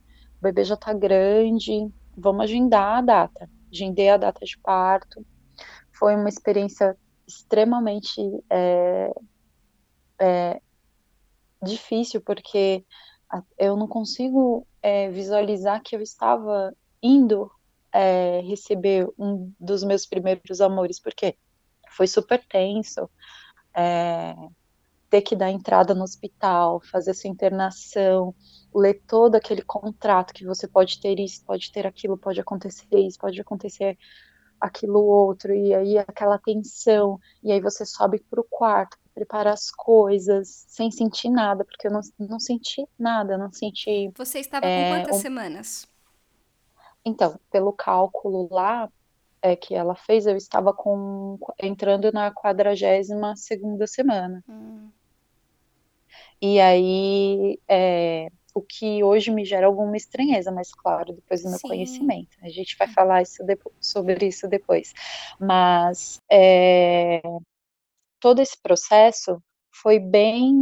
bebê 0.42 0.64
já 0.64 0.76
tá 0.76 0.92
grande, 0.92 1.90
vamos 2.16 2.44
agendar 2.44 2.98
a 2.98 3.00
data" 3.02 3.50
agendei 3.72 4.08
a 4.08 4.16
data 4.16 4.44
de 4.44 4.58
parto. 4.58 5.24
Foi 5.98 6.14
uma 6.14 6.28
experiência 6.28 6.96
extremamente 7.26 8.20
é, 8.50 9.12
é, 10.20 10.60
difícil, 11.62 12.20
porque 12.20 12.84
eu 13.58 13.76
não 13.76 13.86
consigo 13.86 14.66
é, 14.82 15.10
visualizar 15.10 15.82
que 15.82 15.94
eu 15.94 16.00
estava 16.00 16.74
indo 17.02 17.50
é, 17.92 18.40
receber 18.40 19.06
um 19.18 19.52
dos 19.60 19.84
meus 19.84 20.06
primeiros 20.06 20.60
amores, 20.60 21.00
porque 21.00 21.36
foi 21.98 22.06
super 22.06 22.42
tenso. 22.46 23.10
É, 23.74 24.34
ter 25.10 25.22
que 25.22 25.34
dar 25.34 25.50
entrada 25.50 25.94
no 25.94 26.04
hospital, 26.04 26.80
fazer 26.80 27.12
sua 27.14 27.30
internação, 27.30 28.34
ler 28.74 29.02
todo 29.06 29.34
aquele 29.34 29.62
contrato 29.62 30.32
que 30.32 30.44
você 30.44 30.68
pode 30.68 31.00
ter 31.00 31.18
isso, 31.18 31.44
pode 31.44 31.72
ter 31.72 31.86
aquilo, 31.86 32.16
pode 32.16 32.40
acontecer 32.40 32.86
isso, 32.92 33.18
pode 33.18 33.40
acontecer 33.40 33.98
aquilo 34.60 35.00
outro, 35.04 35.52
e 35.52 35.74
aí 35.74 35.98
aquela 35.98 36.38
tensão, 36.38 37.18
e 37.42 37.50
aí 37.50 37.60
você 37.60 37.86
sobe 37.86 38.20
para 38.30 38.40
o 38.40 38.44
quarto, 38.44 38.98
prepara 39.14 39.52
as 39.52 39.70
coisas, 39.70 40.64
sem 40.68 40.90
sentir 40.90 41.30
nada, 41.30 41.64
porque 41.64 41.88
eu 41.88 41.92
não, 41.92 42.00
não 42.18 42.40
senti 42.40 42.86
nada, 42.98 43.38
não 43.38 43.52
senti. 43.52 44.12
Você 44.16 44.40
estava 44.40 44.66
é, 44.66 44.90
com 44.90 44.96
quantas 44.96 45.16
um... 45.16 45.20
semanas? 45.20 45.88
Então, 47.04 47.38
pelo 47.50 47.72
cálculo 47.72 48.48
lá 48.50 48.90
é, 49.42 49.56
que 49.56 49.74
ela 49.74 49.94
fez, 49.94 50.26
eu 50.26 50.36
estava 50.36 50.72
com 50.72 51.38
entrando 51.58 52.12
na 52.12 52.30
quadragésima 52.30 53.36
segunda 53.36 53.86
semana. 53.86 54.42
Hum. 54.48 54.90
E 56.40 56.60
aí, 56.60 57.58
é, 57.68 58.28
o 58.54 58.62
que 58.62 59.02
hoje 59.02 59.30
me 59.30 59.44
gera 59.44 59.66
alguma 59.66 59.96
estranheza, 59.96 60.50
mas 60.50 60.72
claro, 60.72 61.12
depois 61.12 61.42
do 61.42 61.50
meu 61.50 61.58
Sim. 61.58 61.68
conhecimento. 61.68 62.36
A 62.42 62.48
gente 62.48 62.76
vai 62.76 62.88
falar 62.88 63.22
isso 63.22 63.42
sobre 63.80 64.26
isso 64.26 64.48
depois. 64.48 64.92
Mas 65.38 66.20
é, 66.30 67.20
todo 68.20 68.40
esse 68.40 68.60
processo 68.60 69.42
foi 69.82 69.98
bem, 69.98 70.54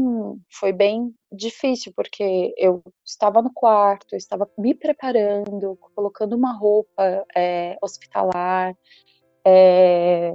foi 0.51 0.73
bem 0.73 1.15
difícil, 1.33 1.93
porque 1.95 2.55
eu 2.57 2.83
estava 3.05 3.41
no 3.43 3.53
quarto, 3.53 4.15
estava 4.15 4.49
me 4.59 4.75
preparando, 4.75 5.77
colocando 5.95 6.37
uma 6.37 6.53
roupa 6.53 7.25
é, 7.35 7.77
hospitalar, 7.83 8.75
é, 9.45 10.35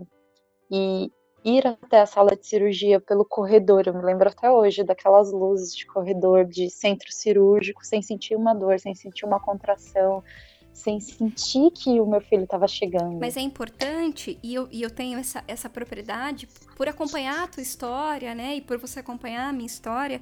e, 0.72 1.12
ir 1.44 1.66
até 1.66 2.02
a 2.02 2.06
sala 2.06 2.36
de 2.36 2.46
cirurgia 2.46 3.00
pelo 3.00 3.26
corredor. 3.26 3.84
Eu 3.88 3.94
me 3.94 4.04
lembro 4.04 4.30
até 4.30 4.50
hoje 4.50 4.84
daquelas 4.84 5.32
luzes 5.32 5.76
de 5.76 5.86
corredor 5.88 6.46
de 6.46 6.70
centro 6.70 7.12
cirúrgico, 7.12 7.86
sem 7.86 8.02
sentir 8.02 8.36
uma 8.36 8.54
dor, 8.54 8.80
sem 8.80 8.94
sentir 8.94 9.26
uma 9.26 9.40
contração, 9.40 10.24
sem 10.82 11.00
sentir 11.00 11.72
que 11.72 12.00
o 12.00 12.06
meu 12.06 12.22
filho 12.22 12.44
estava 12.44 12.68
chegando. 12.68 13.20
Mas 13.20 13.38
é 13.38 13.42
importante, 13.42 14.38
e 14.42 14.54
eu, 14.54 14.68
e 14.72 14.82
eu 14.82 14.90
tenho 14.90 15.20
essa, 15.20 15.44
essa 15.48 15.70
propriedade, 15.70 16.48
por 16.76 16.88
acompanhar 16.88 17.44
a 17.44 17.48
tua 17.48 17.62
história, 17.62 18.34
né, 18.34 18.56
e 18.56 18.62
por 18.62 18.78
você 18.78 19.00
acompanhar 19.00 19.50
a 19.50 19.54
minha 19.54 19.66
história, 19.66 20.22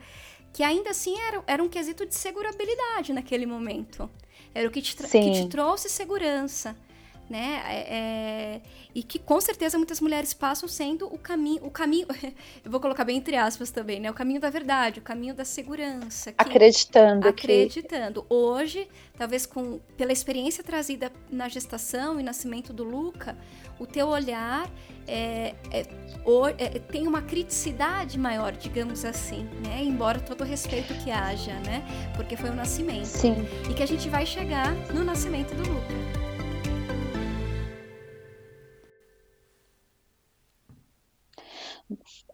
que 0.53 0.63
ainda 0.63 0.89
assim 0.89 1.17
era, 1.19 1.43
era 1.47 1.63
um 1.63 1.69
quesito 1.69 2.05
de 2.05 2.15
segurabilidade 2.15 3.13
naquele 3.13 3.45
momento. 3.45 4.09
Era 4.53 4.67
o 4.67 4.71
que 4.71 4.81
te, 4.81 4.95
que 4.95 5.31
te 5.31 5.47
trouxe 5.47 5.89
segurança 5.89 6.75
né? 7.29 7.61
É, 7.65 7.95
é, 7.95 8.61
e 8.93 9.03
que 9.03 9.19
com 9.19 9.39
certeza 9.39 9.77
muitas 9.77 10.01
mulheres 10.01 10.33
passam 10.33 10.67
sendo 10.67 11.05
o 11.05 11.17
caminho, 11.17 11.63
o 11.63 11.69
caminho, 11.69 12.07
eu 12.65 12.71
vou 12.71 12.79
colocar 12.79 13.03
bem 13.03 13.17
entre 13.17 13.35
aspas 13.35 13.69
também, 13.69 13.99
né? 13.99 14.09
O 14.09 14.13
caminho 14.13 14.41
da 14.41 14.49
verdade, 14.49 14.99
o 14.99 15.01
caminho 15.01 15.35
da 15.35 15.45
segurança. 15.45 16.31
Que, 16.31 16.41
acreditando. 16.41 17.27
Acreditando. 17.27 18.23
Que... 18.23 18.33
Hoje, 18.33 18.87
talvez 19.17 19.45
com 19.45 19.79
pela 19.95 20.11
experiência 20.11 20.63
trazida 20.63 21.11
na 21.29 21.47
gestação 21.47 22.19
e 22.19 22.23
nascimento 22.23 22.73
do 22.73 22.83
Luca, 22.83 23.37
o 23.79 23.85
teu 23.85 24.07
olhar 24.07 24.69
é, 25.07 25.55
é, 25.71 25.85
é, 26.57 26.79
tem 26.79 27.07
uma 27.07 27.21
criticidade 27.21 28.19
maior, 28.19 28.51
digamos 28.51 29.05
assim, 29.05 29.43
né? 29.65 29.81
Embora 29.83 30.19
todo 30.19 30.41
o 30.41 30.43
respeito 30.43 30.93
que 31.03 31.09
haja, 31.11 31.53
né? 31.65 31.83
Porque 32.15 32.35
foi 32.35 32.49
o 32.49 32.55
nascimento. 32.55 33.05
Sim. 33.05 33.35
E 33.69 33.73
que 33.73 33.81
a 33.81 33.87
gente 33.87 34.09
vai 34.09 34.25
chegar 34.25 34.73
no 34.93 35.03
nascimento 35.03 35.53
do 35.55 35.69
Luca. 35.69 36.28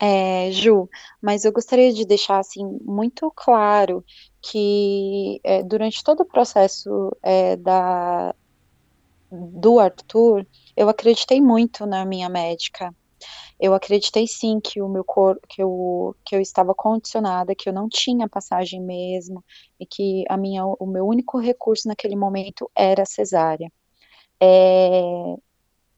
É, 0.02 0.52
Ju, 0.52 0.90
mas 1.22 1.46
eu 1.46 1.52
gostaria 1.52 1.94
de 1.94 2.06
deixar 2.06 2.40
assim 2.40 2.80
muito 2.82 3.32
claro 3.36 4.04
que 4.42 5.40
é, 5.44 5.64
durante 5.64 6.04
todo 6.04 6.22
o 6.22 6.26
processo 6.26 7.16
é, 7.24 7.56
da, 7.56 8.36
do 9.32 9.80
Arthur, 9.80 10.46
eu 10.76 10.90
acreditei 10.90 11.42
muito 11.42 11.86
na 11.86 12.06
minha 12.06 12.30
médica. 12.30 12.94
Eu 13.60 13.74
acreditei 13.74 14.28
sim 14.28 14.60
que 14.60 14.82
o 14.82 14.90
meu 14.90 15.04
corpo, 15.04 15.42
que 15.48 15.64
eu, 15.64 16.16
que 16.26 16.36
eu 16.36 16.42
estava 16.42 16.76
condicionada, 16.76 17.56
que 17.56 17.70
eu 17.70 17.74
não 17.74 17.88
tinha 17.88 18.28
passagem 18.28 18.82
mesmo, 18.82 19.44
e 19.80 19.86
que 19.86 20.26
a 20.30 20.36
minha, 20.36 20.66
o 20.66 20.86
meu 20.86 21.08
único 21.08 21.40
recurso 21.40 21.88
naquele 21.88 22.16
momento 22.16 22.70
era 22.76 23.06
cesárea. 23.06 23.72
É, 24.42 25.36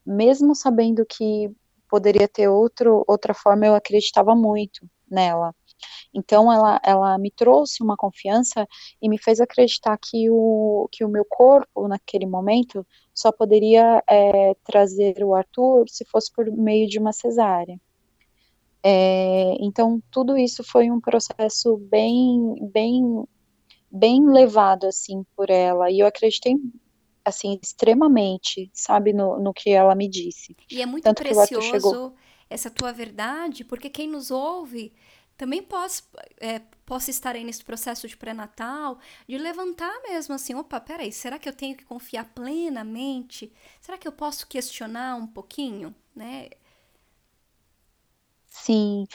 mesmo 0.05 0.55
sabendo 0.55 1.05
que 1.05 1.51
poderia 1.89 2.27
ter 2.27 2.47
outro, 2.47 3.03
outra 3.07 3.33
forma, 3.33 3.65
eu 3.65 3.75
acreditava 3.75 4.35
muito 4.35 4.87
nela. 5.09 5.53
Então 6.13 6.51
ela, 6.51 6.79
ela 6.83 7.17
me 7.17 7.31
trouxe 7.31 7.83
uma 7.83 7.95
confiança 7.95 8.67
e 9.01 9.07
me 9.07 9.17
fez 9.17 9.39
acreditar 9.39 9.97
que 9.97 10.29
o, 10.29 10.87
que 10.91 11.05
o 11.05 11.09
meu 11.09 11.25
corpo, 11.25 11.87
naquele 11.87 12.25
momento, 12.25 12.85
só 13.13 13.31
poderia 13.31 14.03
é, 14.09 14.55
trazer 14.63 15.23
o 15.23 15.35
Arthur 15.35 15.87
se 15.87 16.05
fosse 16.05 16.31
por 16.33 16.51
meio 16.51 16.87
de 16.87 16.99
uma 16.99 17.13
cesárea. 17.13 17.79
É, 18.83 19.55
então, 19.59 20.01
tudo 20.11 20.37
isso 20.37 20.63
foi 20.63 20.89
um 20.89 21.01
processo 21.01 21.77
bem, 21.77 22.55
bem, 22.71 23.03
bem 23.91 24.25
levado, 24.25 24.85
assim, 24.87 25.25
por 25.35 25.49
ela, 25.49 25.91
e 25.91 25.99
eu 25.99 26.07
acreditei, 26.07 26.55
assim, 27.27 27.59
extremamente, 27.61 28.69
sabe, 28.73 29.13
no, 29.13 29.39
no 29.39 29.53
que 29.53 29.69
ela 29.69 29.95
me 29.95 30.07
disse. 30.09 30.55
E 30.69 30.81
é 30.81 30.85
muito 30.85 31.03
Tanto 31.03 31.23
que 31.23 31.33
o 31.33 31.39
Arthur 31.39 31.61
chegou 31.61 31.97
precioso 31.97 32.13
essa 32.49 32.69
tua 32.71 32.91
verdade, 32.93 33.63
porque 33.63 33.89
quem 33.89 34.07
nos 34.07 34.31
ouve 34.31 34.93
também 35.37 35.61
pode, 35.61 36.01
é, 36.39 36.59
possa 36.85 37.11
estar 37.11 37.35
aí 37.35 37.43
nesse 37.43 37.63
processo 37.63 38.07
de 38.07 38.17
pré-natal, 38.17 38.99
de 39.27 39.37
levantar 39.37 39.93
mesmo 40.03 40.33
assim, 40.33 40.55
opa, 40.55 40.79
peraí, 40.79 41.11
será 41.11 41.37
que 41.37 41.47
eu 41.47 41.53
tenho 41.53 41.75
que 41.75 41.85
confiar 41.85 42.25
plenamente? 42.33 43.51
Será 43.81 43.97
que 43.97 44.07
eu 44.07 44.11
posso 44.11 44.47
questionar 44.47 45.15
um 45.15 45.27
pouquinho, 45.27 45.93
né? 46.15 46.49
Sim, 48.49 49.05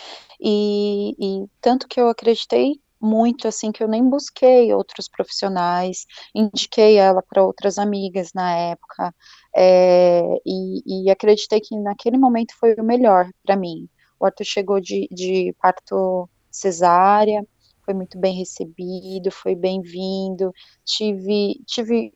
e, 0.40 1.14
e 1.18 1.48
tanto 1.60 1.88
que 1.88 2.00
eu 2.00 2.08
acreditei 2.08 2.80
muito, 3.02 3.48
assim, 3.48 3.72
que 3.72 3.82
eu 3.82 3.88
nem 3.88 4.08
busquei 4.08 4.72
outros 4.72 5.08
profissionais, 5.08 6.06
indiquei 6.34 6.96
ela 6.96 7.22
para 7.22 7.44
outras 7.44 7.78
amigas 7.78 8.32
na 8.34 8.56
época, 8.56 9.14
é, 9.54 10.22
e, 10.46 11.06
e, 11.06 11.10
acreditei 11.10 11.60
que 11.60 11.76
naquele 11.76 12.16
momento 12.16 12.54
foi 12.58 12.74
o 12.74 12.84
melhor 12.84 13.28
para 13.44 13.56
mim. 13.56 13.88
O 14.20 14.24
Arthur 14.26 14.44
chegou 14.44 14.80
de, 14.80 15.08
de 15.10 15.54
parto 15.60 16.28
cesárea, 16.50 17.44
foi 17.84 17.94
muito 17.94 18.18
bem 18.18 18.36
recebido, 18.36 19.30
foi 19.32 19.56
bem-vindo, 19.56 20.52
tive, 20.84 21.60
tive 21.66 22.12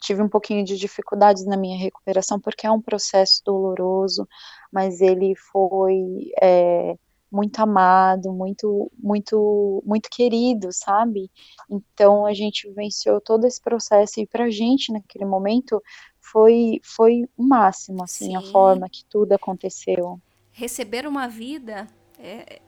tive 0.00 0.22
um 0.22 0.28
pouquinho 0.28 0.64
de 0.64 0.76
dificuldades 0.76 1.44
na 1.46 1.56
minha 1.56 1.78
recuperação, 1.78 2.38
porque 2.40 2.66
é 2.66 2.70
um 2.70 2.80
processo 2.80 3.42
doloroso, 3.44 4.28
mas 4.72 5.00
ele 5.00 5.34
foi 5.50 6.30
é, 6.40 6.94
muito 7.30 7.58
amado, 7.60 8.32
muito, 8.32 8.90
muito, 8.98 9.82
muito 9.84 10.08
querido, 10.10 10.68
sabe? 10.72 11.30
Então 11.70 12.26
a 12.26 12.32
gente 12.32 12.70
venceu 12.72 13.20
todo 13.20 13.46
esse 13.46 13.60
processo 13.60 14.20
e 14.20 14.26
pra 14.26 14.50
gente 14.50 14.92
naquele 14.92 15.24
momento 15.24 15.82
foi 16.20 16.80
foi 16.82 17.24
o 17.36 17.42
máximo, 17.42 18.02
assim, 18.02 18.36
a 18.36 18.40
Sim. 18.40 18.52
forma 18.52 18.88
que 18.88 19.04
tudo 19.04 19.32
aconteceu. 19.32 20.20
Receber 20.52 21.06
uma 21.06 21.28
vida 21.28 21.86
é, 22.18 22.60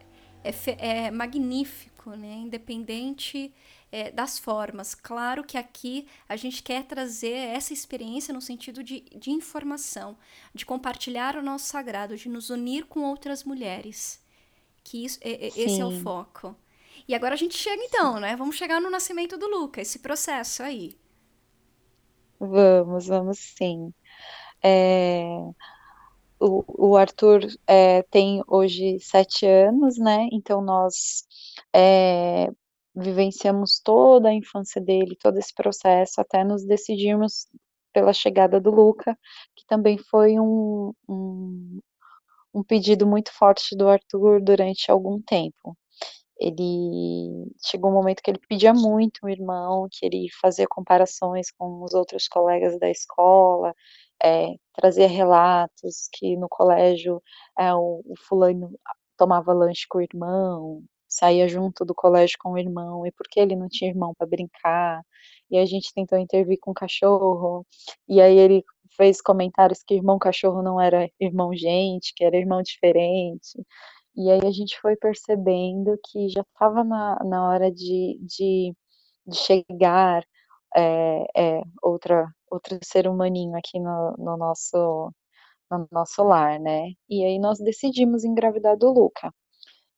é, 0.44 0.52
é 0.78 1.10
magnífico, 1.10 2.10
né? 2.10 2.34
Independente 2.34 3.52
é, 3.90 4.10
das 4.10 4.38
formas. 4.38 4.94
Claro 4.94 5.42
que 5.44 5.56
aqui 5.56 6.06
a 6.28 6.36
gente 6.36 6.62
quer 6.62 6.84
trazer 6.84 7.32
essa 7.32 7.72
experiência 7.72 8.32
no 8.34 8.40
sentido 8.40 8.82
de, 8.82 9.00
de 9.16 9.30
informação, 9.30 10.16
de 10.54 10.66
compartilhar 10.66 11.36
o 11.36 11.42
nosso 11.42 11.66
sagrado, 11.66 12.16
de 12.16 12.28
nos 12.28 12.50
unir 12.50 12.84
com 12.84 13.00
outras 13.00 13.44
mulheres. 13.44 14.20
Que 14.88 15.04
isso, 15.04 15.18
é, 15.20 15.48
esse 15.48 15.80
é 15.80 15.84
o 15.84 16.00
foco. 16.00 16.56
E 17.06 17.14
agora 17.14 17.34
a 17.34 17.36
gente 17.36 17.54
chega 17.54 17.82
então, 17.84 18.18
né? 18.18 18.34
Vamos 18.36 18.56
chegar 18.56 18.80
no 18.80 18.88
nascimento 18.88 19.36
do 19.36 19.46
Luca, 19.46 19.82
esse 19.82 19.98
processo 19.98 20.62
aí. 20.62 20.96
vamos, 22.40 23.06
vamos 23.06 23.38
sim. 23.38 23.92
É, 24.62 25.26
o, 26.40 26.64
o 26.90 26.96
Arthur 26.96 27.40
é, 27.66 28.02
tem 28.04 28.42
hoje 28.46 28.98
sete 29.00 29.44
anos, 29.46 29.98
né? 29.98 30.26
Então 30.32 30.62
nós 30.62 31.26
é, 31.74 32.48
vivenciamos 32.94 33.80
toda 33.80 34.30
a 34.30 34.34
infância 34.34 34.80
dele, 34.80 35.16
todo 35.16 35.36
esse 35.38 35.54
processo, 35.54 36.18
até 36.18 36.42
nos 36.44 36.64
decidirmos 36.64 37.46
pela 37.92 38.14
chegada 38.14 38.58
do 38.58 38.70
Luca, 38.70 39.18
que 39.54 39.66
também 39.66 39.98
foi 39.98 40.38
um, 40.40 40.94
um, 41.06 41.80
um 42.58 42.64
pedido 42.64 43.06
muito 43.06 43.32
forte 43.32 43.76
do 43.76 43.88
Arthur 43.88 44.42
durante 44.42 44.90
algum 44.90 45.20
tempo. 45.22 45.76
Ele 46.38 47.46
chegou 47.64 47.90
um 47.90 47.94
momento 47.94 48.22
que 48.22 48.30
ele 48.30 48.40
pedia 48.48 48.72
muito 48.72 49.20
um 49.24 49.28
irmão, 49.28 49.88
que 49.90 50.06
ele 50.06 50.28
fazia 50.40 50.66
comparações 50.68 51.50
com 51.50 51.82
os 51.82 51.94
outros 51.94 52.28
colegas 52.28 52.78
da 52.78 52.90
escola, 52.90 53.74
é, 54.22 54.54
trazia 54.74 55.08
relatos 55.08 56.08
que 56.12 56.36
no 56.36 56.48
colégio 56.48 57.22
é, 57.58 57.74
o, 57.74 58.02
o 58.04 58.14
fulano 58.28 58.70
tomava 59.16 59.52
lanche 59.52 59.86
com 59.88 59.98
o 59.98 60.02
irmão, 60.02 60.82
saía 61.08 61.48
junto 61.48 61.84
do 61.84 61.94
colégio 61.94 62.36
com 62.40 62.52
o 62.52 62.58
irmão, 62.58 63.06
e 63.06 63.12
porque 63.12 63.40
ele 63.40 63.56
não 63.56 63.68
tinha 63.68 63.90
irmão 63.90 64.14
para 64.16 64.26
brincar, 64.26 65.02
e 65.50 65.58
a 65.58 65.66
gente 65.66 65.92
tentou 65.94 66.18
intervir 66.18 66.58
com 66.60 66.70
o 66.72 66.74
cachorro, 66.74 67.66
e 68.08 68.20
aí 68.20 68.36
ele 68.38 68.64
fez 68.98 69.22
comentários 69.22 69.82
que 69.82 69.94
irmão 69.94 70.18
cachorro 70.18 70.62
não 70.62 70.80
era 70.80 71.08
irmão 71.20 71.54
gente, 71.54 72.12
que 72.14 72.24
era 72.24 72.36
irmão 72.36 72.62
diferente. 72.62 73.64
E 74.16 74.30
aí 74.30 74.40
a 74.44 74.50
gente 74.50 74.78
foi 74.80 74.96
percebendo 74.96 75.98
que 76.10 76.28
já 76.28 76.42
estava 76.42 76.84
na, 76.84 77.16
na 77.24 77.48
hora 77.48 77.70
de, 77.72 78.18
de, 78.22 78.74
de 79.26 79.36
chegar 79.36 80.24
é, 80.76 81.24
é, 81.36 81.62
outra, 81.82 82.28
outro 82.50 82.78
ser 82.82 83.06
humaninho 83.08 83.56
aqui 83.56 83.78
no, 83.80 84.16
no, 84.18 84.36
nosso, 84.36 85.12
no 85.70 85.88
nosso 85.92 86.22
lar, 86.24 86.58
né? 86.60 86.92
E 87.08 87.24
aí 87.24 87.38
nós 87.38 87.58
decidimos 87.60 88.24
engravidar 88.24 88.76
do 88.76 88.92
Luca. 88.92 89.32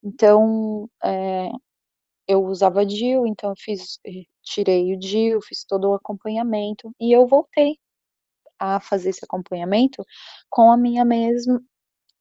Então, 0.02 0.88
é, 1.04 1.50
eu 2.28 2.44
usava 2.44 2.86
DIU, 2.86 3.26
então 3.26 3.50
eu 3.50 3.56
fiz, 3.58 3.98
tirei 4.42 4.94
o 4.94 4.98
DIU, 4.98 5.40
fiz 5.42 5.64
todo 5.64 5.90
o 5.90 5.94
acompanhamento 5.94 6.92
e 7.00 7.12
eu 7.12 7.26
voltei 7.26 7.78
a 8.60 8.80
fazer 8.80 9.10
esse 9.10 9.24
acompanhamento 9.24 10.04
com 10.50 10.70
a 10.72 10.76
minha 10.76 11.04
mesma, 11.04 11.60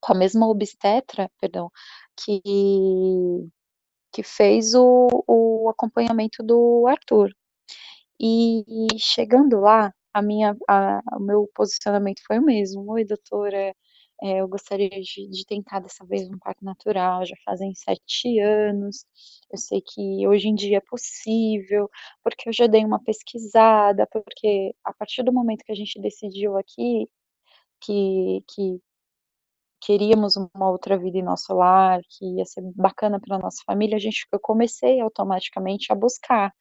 com 0.00 0.12
a 0.14 0.16
mesma 0.16 0.48
obstetra, 0.48 1.30
perdão, 1.40 1.70
que 2.16 2.42
que 4.12 4.22
fez 4.22 4.74
o, 4.74 5.08
o 5.26 5.68
acompanhamento 5.70 6.42
do 6.42 6.86
Arthur. 6.88 7.30
E, 8.20 8.64
chegando 8.98 9.60
lá, 9.60 9.92
a 10.14 10.22
minha, 10.22 10.56
a, 10.68 11.00
o 11.16 11.20
meu 11.20 11.50
posicionamento 11.54 12.20
foi 12.26 12.38
o 12.38 12.42
mesmo. 12.44 12.90
Oi, 12.92 13.04
doutora, 13.04 13.74
eu 14.22 14.48
gostaria 14.48 14.88
de, 14.90 15.28
de, 15.28 15.46
tentar 15.46 15.80
dessa 15.80 16.04
vez 16.04 16.28
um 16.28 16.38
parto 16.38 16.64
natural. 16.64 17.24
Já 17.24 17.34
fazem 17.44 17.74
sete 17.74 18.38
anos. 18.40 19.04
Eu 19.50 19.58
sei 19.58 19.80
que 19.80 20.26
hoje 20.28 20.48
em 20.48 20.54
dia 20.54 20.78
é 20.78 20.80
possível, 20.80 21.90
porque 22.22 22.48
eu 22.48 22.52
já 22.52 22.66
dei 22.66 22.84
uma 22.84 23.02
pesquisada, 23.02 24.06
porque 24.12 24.74
a 24.84 24.92
partir 24.92 25.22
do 25.22 25.32
momento 25.32 25.64
que 25.64 25.72
a 25.72 25.74
gente 25.74 26.00
decidiu 26.00 26.56
aqui 26.58 27.08
que, 27.80 28.44
que 28.48 28.80
queríamos 29.80 30.36
uma 30.36 30.70
outra 30.70 30.98
vida 30.98 31.18
em 31.18 31.22
nosso 31.22 31.54
lar, 31.54 32.00
que 32.08 32.24
ia 32.36 32.44
ser 32.44 32.62
bacana 32.76 33.20
para 33.20 33.38
nossa 33.38 33.62
família, 33.66 33.96
a 33.96 34.00
gente 34.00 34.26
eu 34.32 34.40
comecei 34.40 35.00
automaticamente 35.00 35.92
a 35.92 35.94
buscar. 35.96 36.52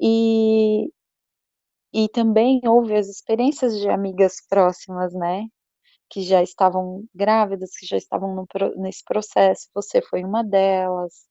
E 0.00 0.90
e 1.92 2.08
também 2.08 2.60
houve 2.66 2.94
as 2.94 3.08
experiências 3.08 3.78
de 3.78 3.88
amigas 3.88 4.36
próximas, 4.48 5.14
né, 5.14 5.46
que 6.10 6.22
já 6.22 6.42
estavam 6.42 7.04
grávidas, 7.14 7.70
que 7.78 7.86
já 7.86 7.96
estavam 7.96 8.34
no 8.34 8.46
nesse 8.78 9.04
processo, 9.04 9.68
você 9.74 10.02
foi 10.02 10.24
uma 10.24 10.44
delas, 10.44 11.26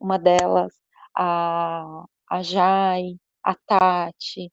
uma 0.00 0.18
delas, 0.18 0.72
a 1.16 2.04
a 2.30 2.42
Jai, 2.42 3.16
a 3.44 3.54
Tati, 3.66 4.52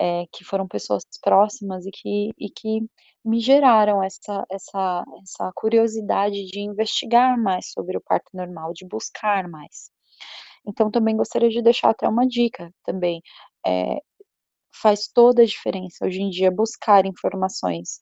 eh, 0.00 0.26
que 0.32 0.44
foram 0.44 0.68
pessoas 0.68 1.04
próximas 1.22 1.86
e 1.86 1.90
que 1.92 2.30
e 2.38 2.50
que 2.50 2.80
me 3.24 3.40
geraram 3.40 4.02
essa 4.04 4.44
essa 4.50 5.04
essa 5.22 5.52
curiosidade 5.56 6.46
de 6.46 6.60
investigar 6.60 7.38
mais 7.40 7.70
sobre 7.72 7.96
o 7.98 8.02
parto 8.02 8.30
normal, 8.34 8.72
de 8.74 8.86
buscar 8.86 9.48
mais. 9.48 9.90
Então 10.66 10.90
também 10.90 11.16
gostaria 11.16 11.50
de 11.50 11.62
deixar 11.62 11.90
até 11.90 12.08
uma 12.08 12.26
dica 12.26 12.72
também, 12.84 13.22
eh, 13.66 14.00
faz 14.82 15.08
toda 15.08 15.42
a 15.42 15.46
diferença 15.46 16.04
hoje 16.06 16.20
em 16.22 16.30
dia 16.30 16.50
buscar 16.50 17.06
informações, 17.06 18.00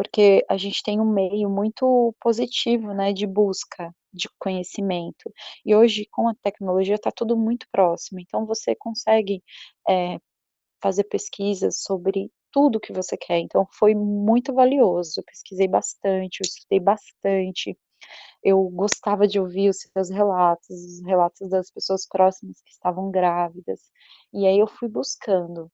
porque 0.00 0.42
a 0.48 0.56
gente 0.56 0.82
tem 0.82 0.98
um 0.98 1.04
meio 1.12 1.50
muito 1.50 2.14
positivo, 2.22 2.94
né, 2.94 3.12
de 3.12 3.26
busca 3.26 3.94
de 4.14 4.30
conhecimento. 4.38 5.30
E 5.66 5.76
hoje 5.76 6.06
com 6.10 6.26
a 6.26 6.34
tecnologia 6.42 6.94
está 6.94 7.10
tudo 7.12 7.36
muito 7.36 7.66
próximo, 7.70 8.18
então 8.18 8.46
você 8.46 8.74
consegue, 8.74 9.42
eh, 9.88 10.18
fazer 10.82 11.04
pesquisas 11.04 11.82
sobre 11.82 12.30
tudo 12.52 12.80
que 12.80 12.92
você 12.92 13.16
quer, 13.16 13.38
então 13.40 13.66
foi 13.78 13.94
muito 13.94 14.54
valioso, 14.54 15.20
eu 15.20 15.24
pesquisei 15.24 15.68
bastante, 15.68 16.40
eu 16.42 16.46
estudei 16.48 16.80
bastante, 16.80 17.78
eu 18.42 18.62
gostava 18.70 19.28
de 19.28 19.40
ouvir 19.40 19.70
os 19.70 19.78
seus 19.80 20.10
relatos, 20.10 20.68
os 20.70 21.02
relatos 21.06 21.48
das 21.50 21.70
pessoas 21.72 22.06
próximas 22.08 22.62
que 22.62 22.72
estavam 22.72 23.10
grávidas, 23.10 23.80
e 24.32 24.46
aí 24.46 24.58
eu 24.60 24.66
fui 24.68 24.88
buscando, 24.88 25.70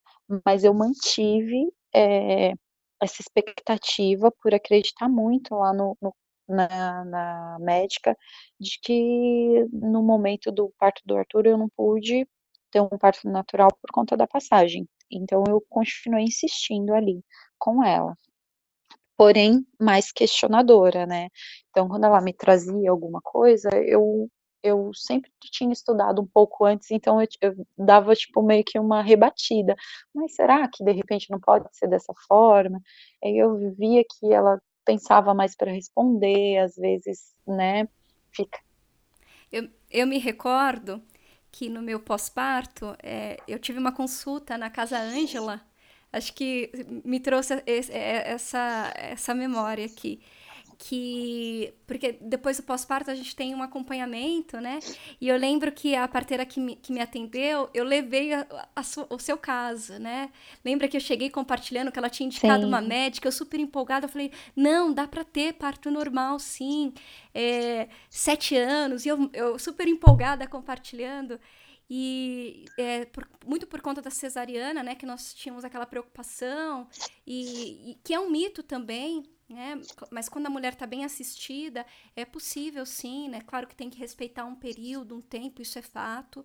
mas 0.47 0.65
eu 0.65 0.75
mantive, 0.75 1.71
eh, 1.95 2.55
essa 3.03 3.21
expectativa 3.23 4.31
por 4.43 4.55
acreditar 4.55 5.09
muito 5.09 5.55
lá 5.55 5.73
no 5.73 5.97
no 6.01 6.15
na 6.49 7.05
na 7.05 7.59
médica, 7.61 8.17
de 8.61 8.79
que 8.83 9.65
no 9.73 10.03
momento 10.03 10.53
do 10.53 10.73
parto 10.79 11.03
do 11.05 11.17
Arthur 11.17 11.47
eu 11.47 11.59
não 11.59 11.69
pude 11.77 12.27
ter 12.71 12.81
um 12.81 12.89
parto 12.99 13.29
natural 13.29 13.69
por 13.83 13.91
conta 13.93 14.17
da 14.17 14.27
passagem. 14.29 14.89
Então 15.11 15.43
eu 15.49 15.61
continuei 15.69 16.25
insistindo 16.25 16.95
ali 16.95 17.23
com 17.59 17.83
ela. 17.85 18.15
porém 19.17 19.67
mais 19.81 20.13
questionadora, 20.13 21.07
né? 21.07 21.29
Então, 21.71 21.89
quando 21.89 22.05
ela 22.05 22.21
me 22.21 22.33
trazia 22.35 22.91
alguma 22.91 23.21
coisa, 23.23 23.69
eu 23.87 24.29
eu 24.67 24.91
sempre 24.95 25.31
tinha 25.41 25.73
estudado 25.73 26.21
um 26.21 26.27
pouco 26.27 26.65
antes, 26.65 26.91
então 26.91 27.21
eu, 27.21 27.29
eu, 27.41 27.67
dava 27.79 28.15
tipo 28.15 28.43
meio 28.43 28.65
que 28.65 28.79
uma 28.79 29.03
rebatida. 29.03 29.77
Mas 30.15 30.35
será 30.35 30.69
que 30.69 30.85
de 30.85 30.93
repente 30.93 31.31
não 31.31 31.41
pode 31.41 31.67
ser 31.73 31.89
dessa 31.89 32.13
forma? 32.29 32.81
Aí 33.25 33.39
eu 33.39 33.75
via 33.77 34.03
que 34.05 34.33
ela 34.33 34.61
pensava 34.85 35.35
mais 35.35 35.57
para 35.57 35.73
responder, 35.73 36.59
às 36.59 36.77
vezes, 36.77 37.35
né? 37.47 37.89
Fica. 38.33 38.59
Eu, 39.51 39.69
eu 39.91 40.07
me 40.07 40.19
recordo 40.19 41.03
que 41.51 41.69
no 41.69 41.81
meu 41.81 42.01
pós-parto 42.01 42.97
é, 43.03 43.39
eu 43.49 43.59
tive 43.59 43.79
uma 43.79 43.93
consulta 43.93 44.59
na 44.59 44.71
casa 44.71 44.99
Ângela. 44.99 45.61
Acho 46.13 46.33
que 46.35 46.71
me 47.05 47.21
trouxe 47.21 47.63
essa, 47.67 48.93
essa 48.97 49.35
memória 49.35 49.85
aqui 49.85 50.23
que 50.79 51.73
porque 51.87 52.19
depois 52.21 52.57
do 52.57 52.63
pós-parto 52.63 53.11
a 53.11 53.15
gente 53.15 53.35
tem 53.35 53.55
um 53.55 53.63
acompanhamento, 53.63 54.61
né? 54.61 54.79
E 55.21 55.29
eu 55.29 55.37
lembro 55.37 55.73
que 55.73 55.95
a 55.95 56.07
parteira 56.07 56.45
que 56.45 56.61
me, 56.61 56.77
que 56.77 56.93
me 56.93 57.01
atendeu, 57.01 57.71
eu 57.73 57.85
levei 57.85 58.33
a, 58.35 58.47
a, 58.75 58.81
a, 58.81 59.15
o 59.15 59.19
seu 59.19 59.39
caso, 59.39 59.99
né? 59.99 60.31
Lembra 60.65 60.89
que 60.89 60.97
eu 60.97 61.01
cheguei 61.01 61.31
compartilhando 61.31 61.91
que 61.91 61.99
ela 61.99 62.11
tinha 62.11 62.27
indicado 62.27 62.63
sim. 62.63 62.69
uma 62.69 62.81
médica, 62.81 63.29
eu 63.29 63.33
super 63.33 63.61
empolgada, 63.61 64.07
eu 64.07 64.11
falei, 64.11 64.31
não, 64.55 64.93
dá 64.93 65.07
para 65.07 65.25
ter 65.25 65.55
parto 65.55 65.91
normal, 65.91 66.39
sim, 66.39 66.93
é, 67.35 67.89
sete 68.11 68.57
anos, 68.57 69.07
e 69.07 69.09
eu, 69.09 69.31
eu 69.33 69.59
super 69.59 69.89
empolgada 69.89 70.47
compartilhando. 70.47 71.41
E 71.89 72.65
é, 72.77 73.05
por, 73.05 73.29
muito 73.47 73.67
por 73.67 73.81
conta 73.81 74.03
da 74.03 74.11
cesariana, 74.11 74.83
né, 74.83 74.95
que 74.97 75.07
nós 75.07 75.33
tínhamos 75.33 75.65
aquela 75.65 75.87
preocupação, 75.87 76.89
e, 77.27 77.93
e 77.93 77.95
que 78.03 78.13
é 78.13 78.19
um 78.19 78.29
mito 78.29 78.63
também, 78.63 79.23
né? 79.49 79.81
Mas 80.11 80.29
quando 80.29 80.47
a 80.47 80.51
mulher 80.51 80.73
está 80.73 80.87
bem 80.87 81.05
assistida, 81.05 81.87
é 82.15 82.25
possível 82.25 82.85
sim, 82.85 83.29
né? 83.29 83.41
Claro 83.41 83.67
que 83.67 83.77
tem 83.77 83.89
que 83.89 83.99
respeitar 83.99 84.45
um 84.45 84.55
período, 84.55 85.17
um 85.17 85.21
tempo, 85.21 85.63
isso 85.63 85.79
é 85.79 85.83
fato. 85.83 86.45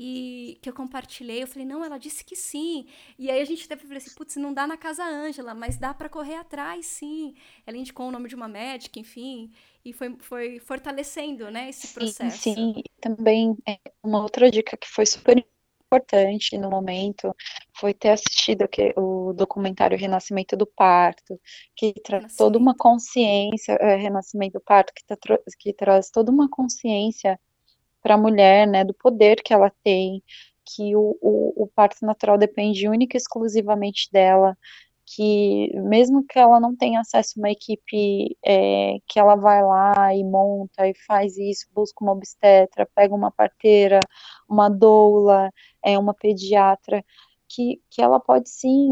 E 0.00 0.58
que 0.62 0.68
eu 0.68 0.72
compartilhei, 0.72 1.42
eu 1.42 1.46
falei, 1.48 1.66
não, 1.66 1.84
ela 1.84 1.98
disse 1.98 2.24
que 2.24 2.36
sim. 2.36 2.86
E 3.18 3.28
aí 3.28 3.40
a 3.40 3.44
gente 3.44 3.68
teve 3.68 3.82
falei 3.82 3.98
assim, 3.98 4.14
putz, 4.14 4.36
não 4.36 4.54
dá 4.54 4.64
na 4.64 4.76
casa 4.76 5.04
Ângela, 5.04 5.54
mas 5.54 5.76
dá 5.76 5.92
para 5.92 6.08
correr 6.08 6.36
atrás, 6.36 6.86
sim. 6.86 7.34
Ela 7.66 7.76
indicou 7.76 8.06
o 8.06 8.12
nome 8.12 8.28
de 8.28 8.36
uma 8.36 8.46
médica, 8.46 9.00
enfim, 9.00 9.50
e 9.84 9.92
foi, 9.92 10.16
foi 10.20 10.60
fortalecendo, 10.60 11.50
né, 11.50 11.68
esse 11.68 11.88
processo. 11.88 12.38
Sim, 12.38 12.54
sim. 12.54 12.82
Também 13.00 13.56
é, 13.66 13.80
uma 14.00 14.22
outra 14.22 14.48
dica 14.48 14.76
que 14.76 14.88
foi 14.88 15.04
super 15.04 15.44
importante 15.88 16.58
no 16.58 16.70
momento 16.70 17.34
foi 17.78 17.94
ter 17.94 18.10
assistido 18.10 18.68
o 18.96 19.32
documentário 19.32 19.98
Renascimento 19.98 20.56
do 20.56 20.66
Parto, 20.66 21.40
que 21.74 21.94
traz 22.04 22.36
toda 22.36 22.58
uma 22.58 22.74
consciência, 22.76 23.72
é, 23.80 23.96
Renascimento 23.96 24.58
do 24.58 24.60
Parto, 24.60 24.92
que, 24.94 25.04
tá, 25.04 25.16
que 25.58 25.72
traz 25.72 26.10
toda 26.10 26.30
uma 26.30 26.48
consciência 26.48 27.40
para 28.02 28.14
a 28.14 28.18
mulher, 28.18 28.66
né, 28.66 28.84
do 28.84 28.94
poder 28.94 29.42
que 29.42 29.52
ela 29.52 29.72
tem, 29.82 30.22
que 30.64 30.94
o, 30.94 31.18
o, 31.20 31.64
o 31.64 31.66
parto 31.66 32.04
natural 32.04 32.36
depende 32.36 32.88
única 32.88 33.16
e 33.16 33.18
exclusivamente 33.18 34.08
dela, 34.12 34.56
que 35.14 35.70
mesmo 35.80 36.24
que 36.26 36.38
ela 36.38 36.60
não 36.60 36.76
tenha 36.76 37.00
acesso 37.00 37.34
a 37.36 37.40
uma 37.40 37.50
equipe 37.50 38.36
é, 38.44 38.98
que 39.06 39.18
ela 39.18 39.36
vai 39.36 39.62
lá 39.62 40.14
e 40.14 40.22
monta 40.22 40.86
e 40.86 40.94
faz 41.06 41.36
isso, 41.38 41.66
busca 41.74 42.04
uma 42.04 42.12
obstetra, 42.12 42.88
pega 42.94 43.14
uma 43.14 43.30
parteira, 43.30 44.00
uma 44.48 44.68
doula, 44.68 45.50
é, 45.82 45.98
uma 45.98 46.14
pediatra, 46.14 47.02
que, 47.48 47.80
que 47.90 48.02
ela 48.02 48.20
pode 48.20 48.50
sim 48.50 48.90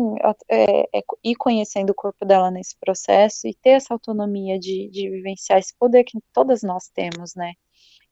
é, 0.50 0.98
é, 0.98 1.02
ir 1.22 1.36
conhecendo 1.36 1.90
o 1.90 1.94
corpo 1.94 2.24
dela 2.24 2.50
nesse 2.50 2.76
processo 2.78 3.46
e 3.46 3.54
ter 3.54 3.70
essa 3.70 3.92
autonomia 3.94 4.58
de, 4.58 4.88
de 4.90 5.10
vivenciar 5.10 5.58
esse 5.58 5.74
poder 5.78 6.04
que 6.04 6.18
todas 6.32 6.62
nós 6.62 6.88
temos, 6.88 7.34
né? 7.34 7.52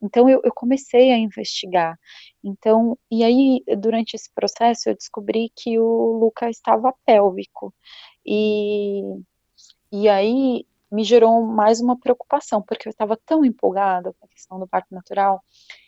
Então 0.05 0.29
eu, 0.29 0.41
eu, 0.45 0.53
comecei 0.53 1.11
a 1.11 1.17
investigar. 1.17 1.99
Então, 2.43 2.99
e 3.11 3.25
aí 3.25 3.65
durante 3.79 4.15
esse 4.15 4.31
processo 4.35 4.91
eu 4.91 4.95
descobri 4.95 5.51
que 5.57 5.79
o 5.79 6.19
Luca 6.19 6.51
estava 6.51 6.95
pélvico. 7.07 7.75
E, 8.27 9.03
e 9.91 10.09
aí 10.09 10.67
me 10.93 11.05
gerou 11.05 11.43
mais 11.43 11.81
uma 11.81 11.99
preocupação, 11.99 12.61
porque 12.63 12.87
eu 12.87 12.91
estava 12.91 13.17
tão 13.17 13.45
empolgada 13.45 14.13
com 14.13 14.27
a 14.27 14.29
questão 14.29 14.59
do 14.61 14.69
parto 14.69 14.95
natural. 14.95 15.43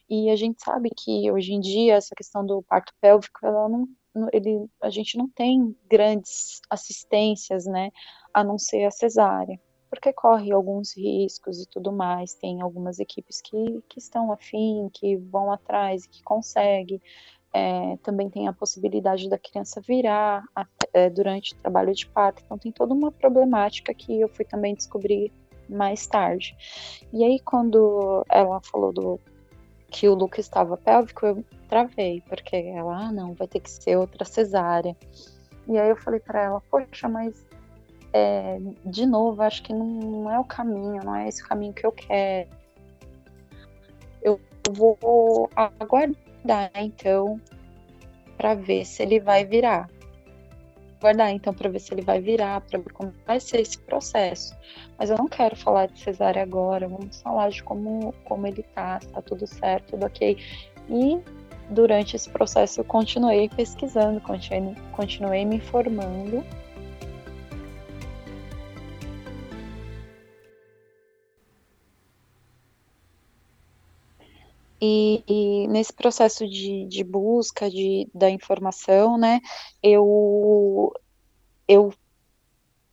E 0.09 0.31
a 0.31 0.37
gente 0.37 0.62
sabe 0.64 0.90
que 0.96 1.31
hoje 1.31 1.52
em 1.52 1.61
dia 1.61 1.96
essa 1.96 2.14
questão 2.14 2.44
do 2.44 2.62
parto 2.62 2.94
pélvico, 3.00 3.44
ela 3.44 3.68
não, 3.68 3.87
ele, 4.33 4.66
a 4.81 4.88
gente 4.88 5.18
não 5.18 5.29
tem 5.29 5.76
grandes 5.90 6.61
assistências, 6.70 7.66
né, 7.66 7.90
a 8.33 8.42
não 8.42 8.59
ser 8.59 8.85
a 8.85 8.90
cesárea 8.90 9.61
porque 9.90 10.12
corre 10.12 10.53
alguns 10.53 10.96
riscos 10.96 11.61
e 11.61 11.66
tudo 11.66 11.92
mais. 11.92 12.35
Tem 12.35 12.61
algumas 12.61 12.99
equipes 12.99 13.40
que, 13.40 13.83
que 13.88 13.99
estão 13.99 14.33
afim, 14.33 14.90
que 14.92 15.16
vão 15.16 15.53
atrás, 15.53 16.07
que 16.07 16.22
conseguem. 16.22 17.01
É, 17.53 17.96
também 18.03 18.29
tem 18.29 18.49
a 18.49 18.53
possibilidade 18.53 19.29
da 19.31 19.38
criança 19.38 19.81
virar 19.81 20.44
é, 20.92 21.09
durante 21.09 21.55
o 21.55 21.59
trabalho 21.59 21.94
de 21.94 22.07
parto. 22.07 22.42
Então 22.44 22.59
tem 22.59 22.72
toda 22.72 22.92
uma 22.92 23.11
problemática 23.11 23.94
que 23.94 24.20
eu 24.20 24.29
fui 24.29 24.44
também 24.44 24.75
descobrir 24.75 25.33
mais 25.68 26.07
tarde. 26.07 26.57
E 27.12 27.25
aí 27.25 27.40
quando 27.40 28.25
ela 28.29 28.61
falou 28.61 28.92
do 28.92 29.20
que 29.88 30.09
o 30.09 30.14
Luca 30.14 30.40
estava 30.40 30.77
pélvico, 30.77 31.25
eu 31.25 31.44
travei, 31.68 32.22
porque 32.29 32.57
ela, 32.57 33.07
ah, 33.07 33.12
não, 33.12 33.35
vai 33.35 33.46
ter 33.46 33.61
que 33.61 33.70
ser 33.70 33.96
outra 33.96 34.25
cesárea. 34.25 34.96
E 35.68 35.79
aí 35.79 35.88
eu 35.88 35.96
falei 35.96 36.20
para 36.20 36.42
ela, 36.42 36.61
poxa, 36.70 37.09
mas 37.09 37.44
é, 38.16 38.59
de 38.85 39.05
novo, 39.05 39.42
acho 39.42 39.62
que 39.62 39.72
não 39.72 40.31
é 40.31 40.38
o 40.38 40.44
caminho, 40.44 41.05
não 41.05 41.14
é 41.14 41.29
esse 41.29 41.42
o 41.42 41.46
caminho 41.46 41.74
que 41.74 41.85
eu 41.85 41.92
quero. 41.92 42.48
Eu 44.22 44.40
vou 44.70 45.50
aguardar 45.55 46.70
então 46.76 47.38
para 48.38 48.55
ver 48.55 48.87
se 48.87 49.02
ele 49.02 49.20
vai 49.20 49.44
virar. 49.44 49.90
Aguardar 50.98 51.31
então 51.31 51.52
para 51.52 51.68
ver 51.68 51.79
se 51.79 51.92
ele 51.92 52.00
vai 52.00 52.20
virar, 52.20 52.62
para 52.62 52.79
ver 52.79 52.92
como 52.92 53.12
vai 53.26 53.38
ser 53.38 53.61
esse 53.61 53.79
processo. 53.79 54.57
Mas 54.98 55.11
eu 55.11 55.18
não 55.18 55.29
quero 55.29 55.55
falar 55.55 55.87
de 55.87 56.00
cesárea 56.00 56.42
agora, 56.42 56.88
vamos 56.88 57.20
falar 57.20 57.50
de 57.50 57.62
como, 57.62 58.14
como 58.24 58.46
ele 58.46 58.62
tá, 58.74 58.98
se 59.00 59.09
tá 59.09 59.20
tudo 59.20 59.46
certo, 59.46 59.90
tudo 59.90 60.07
ok. 60.07 60.38
E 60.88 61.20
durante 61.68 62.16
esse 62.16 62.31
processo 62.31 62.81
eu 62.81 62.85
continuei 62.85 63.50
pesquisando, 63.50 64.20
continuei, 64.22 64.74
continuei 64.92 65.44
me 65.44 65.57
informando 65.57 66.42
E, 74.81 75.23
e, 75.27 75.69
nesse 75.69 75.93
processo 75.93 76.47
de, 76.47 76.87
de 76.87 77.03
busca 77.03 77.71
de, 77.71 78.09
da 78.15 78.29
informação, 78.29 79.17
né, 79.17 79.41
eu, 79.83 80.93
eu, 81.67 81.93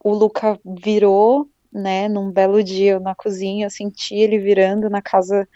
o 0.04 0.14
Luca 0.14 0.60
virou, 0.64 1.50
né, 1.72 2.08
num 2.08 2.32
belo 2.32 2.64
dia 2.64 3.00
na 3.00 3.14
cozinha, 3.14 3.66
eu 3.66 3.70
senti 3.70 4.16
ele 4.16 4.40
virando 4.40 4.90
na 4.90 5.02
casa 5.02 5.48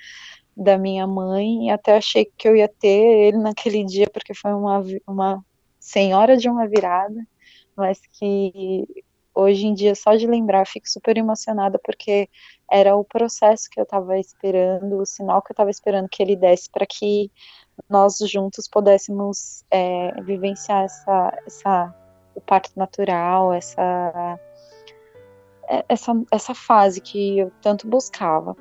da 0.56 0.78
minha 0.78 1.06
mãe, 1.06 1.68
e 1.68 1.70
até 1.70 1.96
achei 1.96 2.26
que 2.38 2.48
eu 2.48 2.56
ia 2.56 2.68
ter 2.68 3.28
ele 3.28 3.38
naquele 3.38 3.86
dia, 3.86 4.08
porque 4.12 4.34
foi 4.34 4.54
uma, 4.54 4.84
uma 5.08 5.46
senhora 5.80 6.36
de 6.36 6.50
uma 6.50 6.68
virada, 6.68 7.26
mas 7.76 8.02
que 8.20 9.06
hoje 9.38 9.68
em 9.68 9.74
dia, 9.74 9.94
só 9.94 10.16
de 10.16 10.26
lembrar, 10.26 10.66
fico 10.66 10.90
super 10.90 11.18
emocionada, 11.18 11.80
porque 11.84 12.28
era 12.70 12.96
o 12.96 13.04
processo 13.04 13.70
que 13.70 13.80
eu 13.80 13.84
estava 13.84 14.18
esperando, 14.20 15.00
o 15.00 15.06
sinal 15.06 15.42
que 15.42 15.52
eu 15.52 15.54
estava 15.54 15.70
esperando 15.70 16.10
que 16.10 16.22
ele 16.22 16.36
desse 16.36 16.70
para 16.70 16.86
que 16.86 17.32
nós 17.90 18.18
juntos 18.18 18.68
pudéssemos 18.68 19.64
é, 19.70 20.22
vivenciar 20.24 20.86
essa, 20.86 21.40
essa, 21.46 21.96
o 22.36 22.42
parto 22.42 22.72
natural, 22.76 23.54
essa, 23.54 24.40
é, 25.70 25.86
essa, 25.88 26.14
essa 26.32 26.56
fase 26.56 27.00
que 27.00 27.40
eu 27.40 27.52
tanto 27.62 27.88
buscava. 27.88 28.56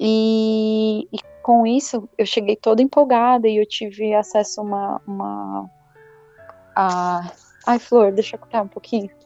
E, 0.00 1.06
e 1.12 1.18
com 1.42 1.66
isso 1.66 2.08
eu 2.16 2.24
cheguei 2.24 2.56
toda 2.56 2.82
empolgada 2.82 3.46
e 3.46 3.58
eu 3.58 3.66
tive 3.66 4.14
acesso 4.14 4.60
a 4.60 4.64
uma, 4.64 5.02
uma 5.06 5.70
a... 6.74 7.32
Ai, 7.64 7.78
Flor, 7.78 8.10
deixa 8.10 8.34
eu 8.34 8.40
cortar 8.40 8.62
um 8.62 8.68
pouquinho. 8.68 9.21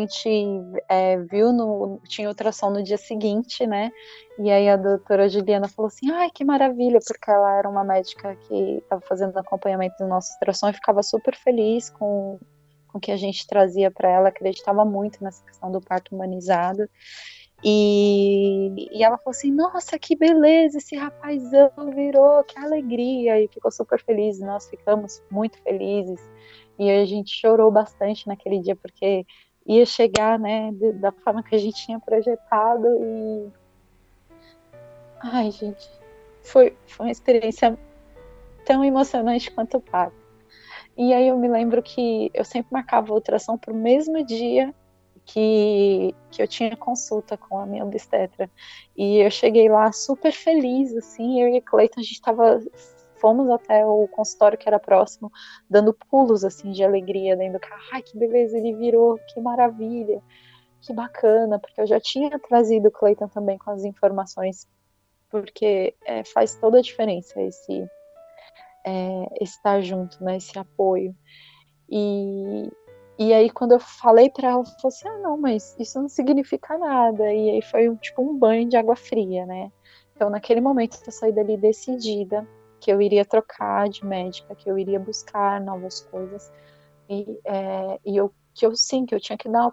Gente 0.00 0.28
é, 0.88 1.18
viu 1.18 1.52
no. 1.52 2.00
Tinha 2.08 2.28
ultrassom 2.28 2.70
no 2.70 2.82
dia 2.82 2.98
seguinte, 2.98 3.66
né? 3.66 3.90
E 4.38 4.50
aí 4.50 4.68
a 4.68 4.76
doutora 4.76 5.28
Juliana 5.28 5.68
falou 5.68 5.88
assim: 5.88 6.10
ai, 6.10 6.30
que 6.30 6.44
maravilha, 6.44 6.98
porque 7.06 7.30
ela 7.30 7.58
era 7.58 7.68
uma 7.68 7.84
médica 7.84 8.36
que 8.36 8.78
estava 8.78 9.00
fazendo 9.02 9.36
acompanhamento 9.38 9.96
do 9.98 10.08
nosso 10.08 10.32
ultrassom 10.34 10.68
e 10.68 10.74
ficava 10.74 11.02
super 11.02 11.34
feliz 11.36 11.90
com, 11.90 12.38
com 12.88 12.98
o 12.98 13.00
que 13.00 13.12
a 13.12 13.16
gente 13.16 13.46
trazia 13.46 13.90
para 13.90 14.10
ela, 14.10 14.28
acreditava 14.28 14.84
muito 14.84 15.22
nessa 15.22 15.44
questão 15.44 15.70
do 15.70 15.80
parto 15.80 16.14
humanizado. 16.14 16.88
E, 17.62 18.88
e 18.92 19.02
ela 19.02 19.16
falou 19.16 19.30
assim: 19.30 19.50
Nossa, 19.50 19.98
que 19.98 20.14
beleza, 20.14 20.78
esse 20.78 20.96
rapazão 20.96 21.70
virou, 21.94 22.44
que 22.44 22.58
alegria! 22.58 23.40
E 23.40 23.48
ficou 23.48 23.70
super 23.70 24.02
feliz. 24.02 24.38
Nós 24.40 24.68
ficamos 24.68 25.22
muito 25.30 25.56
felizes. 25.62 26.20
E 26.78 26.90
a 26.90 27.04
gente 27.06 27.30
chorou 27.30 27.70
bastante 27.70 28.26
naquele 28.26 28.58
dia, 28.60 28.76
porque 28.76 29.24
ia 29.66 29.86
chegar, 29.86 30.38
né, 30.38 30.70
da 30.94 31.12
forma 31.12 31.42
que 31.42 31.54
a 31.54 31.58
gente 31.58 31.84
tinha 31.84 31.98
projetado. 31.98 32.86
E. 32.86 33.52
Ai, 35.20 35.50
gente, 35.50 35.88
foi, 36.42 36.76
foi 36.86 37.06
uma 37.06 37.12
experiência 37.12 37.78
tão 38.64 38.84
emocionante 38.84 39.50
quanto 39.50 39.78
o 39.78 39.80
parto. 39.80 40.24
E 40.96 41.12
aí 41.12 41.28
eu 41.28 41.36
me 41.36 41.48
lembro 41.48 41.82
que 41.82 42.30
eu 42.32 42.44
sempre 42.44 42.72
marcava 42.72 43.10
a 43.10 43.14
ultrassom 43.14 43.58
para 43.58 43.72
o 43.72 43.76
mesmo 43.76 44.24
dia 44.24 44.72
que, 45.24 46.14
que 46.30 46.42
eu 46.42 46.46
tinha 46.46 46.76
consulta 46.76 47.36
com 47.36 47.58
a 47.58 47.66
minha 47.66 47.84
obstetra. 47.84 48.50
E 48.96 49.18
eu 49.18 49.30
cheguei 49.30 49.68
lá 49.68 49.90
super 49.90 50.32
feliz, 50.32 50.94
assim, 50.96 51.42
eu 51.42 51.48
e 51.48 51.58
a 51.58 51.62
Cleiton, 51.62 52.00
a 52.00 52.02
gente 52.02 52.20
tava, 52.20 52.60
fomos 53.24 53.48
até 53.48 53.86
o 53.86 54.06
consultório 54.08 54.58
que 54.58 54.68
era 54.68 54.78
próximo, 54.78 55.32
dando 55.68 55.94
pulos, 55.94 56.44
assim, 56.44 56.72
de 56.72 56.84
alegria 56.84 57.34
dentro 57.34 57.54
do 57.54 57.60
carro. 57.60 57.80
Ai, 57.90 58.02
que 58.02 58.18
beleza, 58.18 58.58
ele 58.58 58.74
virou, 58.74 59.18
que 59.32 59.40
maravilha, 59.40 60.20
que 60.82 60.92
bacana, 60.92 61.58
porque 61.58 61.80
eu 61.80 61.86
já 61.86 61.98
tinha 61.98 62.38
trazido 62.38 62.88
o 62.88 62.90
Cleiton 62.90 63.26
também 63.28 63.56
com 63.56 63.70
as 63.70 63.82
informações, 63.82 64.68
porque 65.30 65.94
é, 66.04 66.22
faz 66.22 66.54
toda 66.56 66.80
a 66.80 66.82
diferença 66.82 67.40
esse, 67.40 67.88
é, 68.84 69.26
estar 69.40 69.80
junto, 69.80 70.22
né, 70.22 70.36
esse 70.36 70.58
apoio. 70.58 71.16
E, 71.88 72.70
e 73.18 73.32
aí, 73.32 73.48
quando 73.48 73.72
eu 73.72 73.80
falei 73.80 74.28
para 74.28 74.48
ela, 74.48 74.56
ela 74.56 74.64
falou 74.66 74.88
assim: 74.88 75.08
ah, 75.08 75.18
não, 75.20 75.38
mas 75.38 75.74
isso 75.78 75.98
não 75.98 76.10
significa 76.10 76.76
nada. 76.76 77.32
E 77.32 77.52
aí 77.52 77.62
foi 77.62 77.88
um, 77.88 77.96
tipo 77.96 78.20
um 78.20 78.36
banho 78.36 78.68
de 78.68 78.76
água 78.76 78.96
fria, 78.96 79.46
né? 79.46 79.72
Então, 80.14 80.28
naquele 80.28 80.60
momento, 80.60 80.98
eu 81.06 81.10
saí 81.12 81.32
dali 81.32 81.56
decidida 81.56 82.46
que 82.84 82.92
eu 82.92 83.00
iria 83.00 83.24
trocar 83.24 83.88
de 83.88 84.04
médica, 84.04 84.54
que 84.54 84.70
eu 84.70 84.78
iria 84.78 85.00
buscar 85.00 85.58
novas 85.58 86.02
coisas. 86.02 86.52
E, 87.08 87.40
é, 87.42 87.98
e 88.04 88.14
eu, 88.14 88.30
que 88.52 88.66
eu 88.66 88.76
sim, 88.76 89.06
que 89.06 89.14
eu 89.14 89.20
tinha 89.20 89.38
que 89.38 89.48
dar 89.48 89.72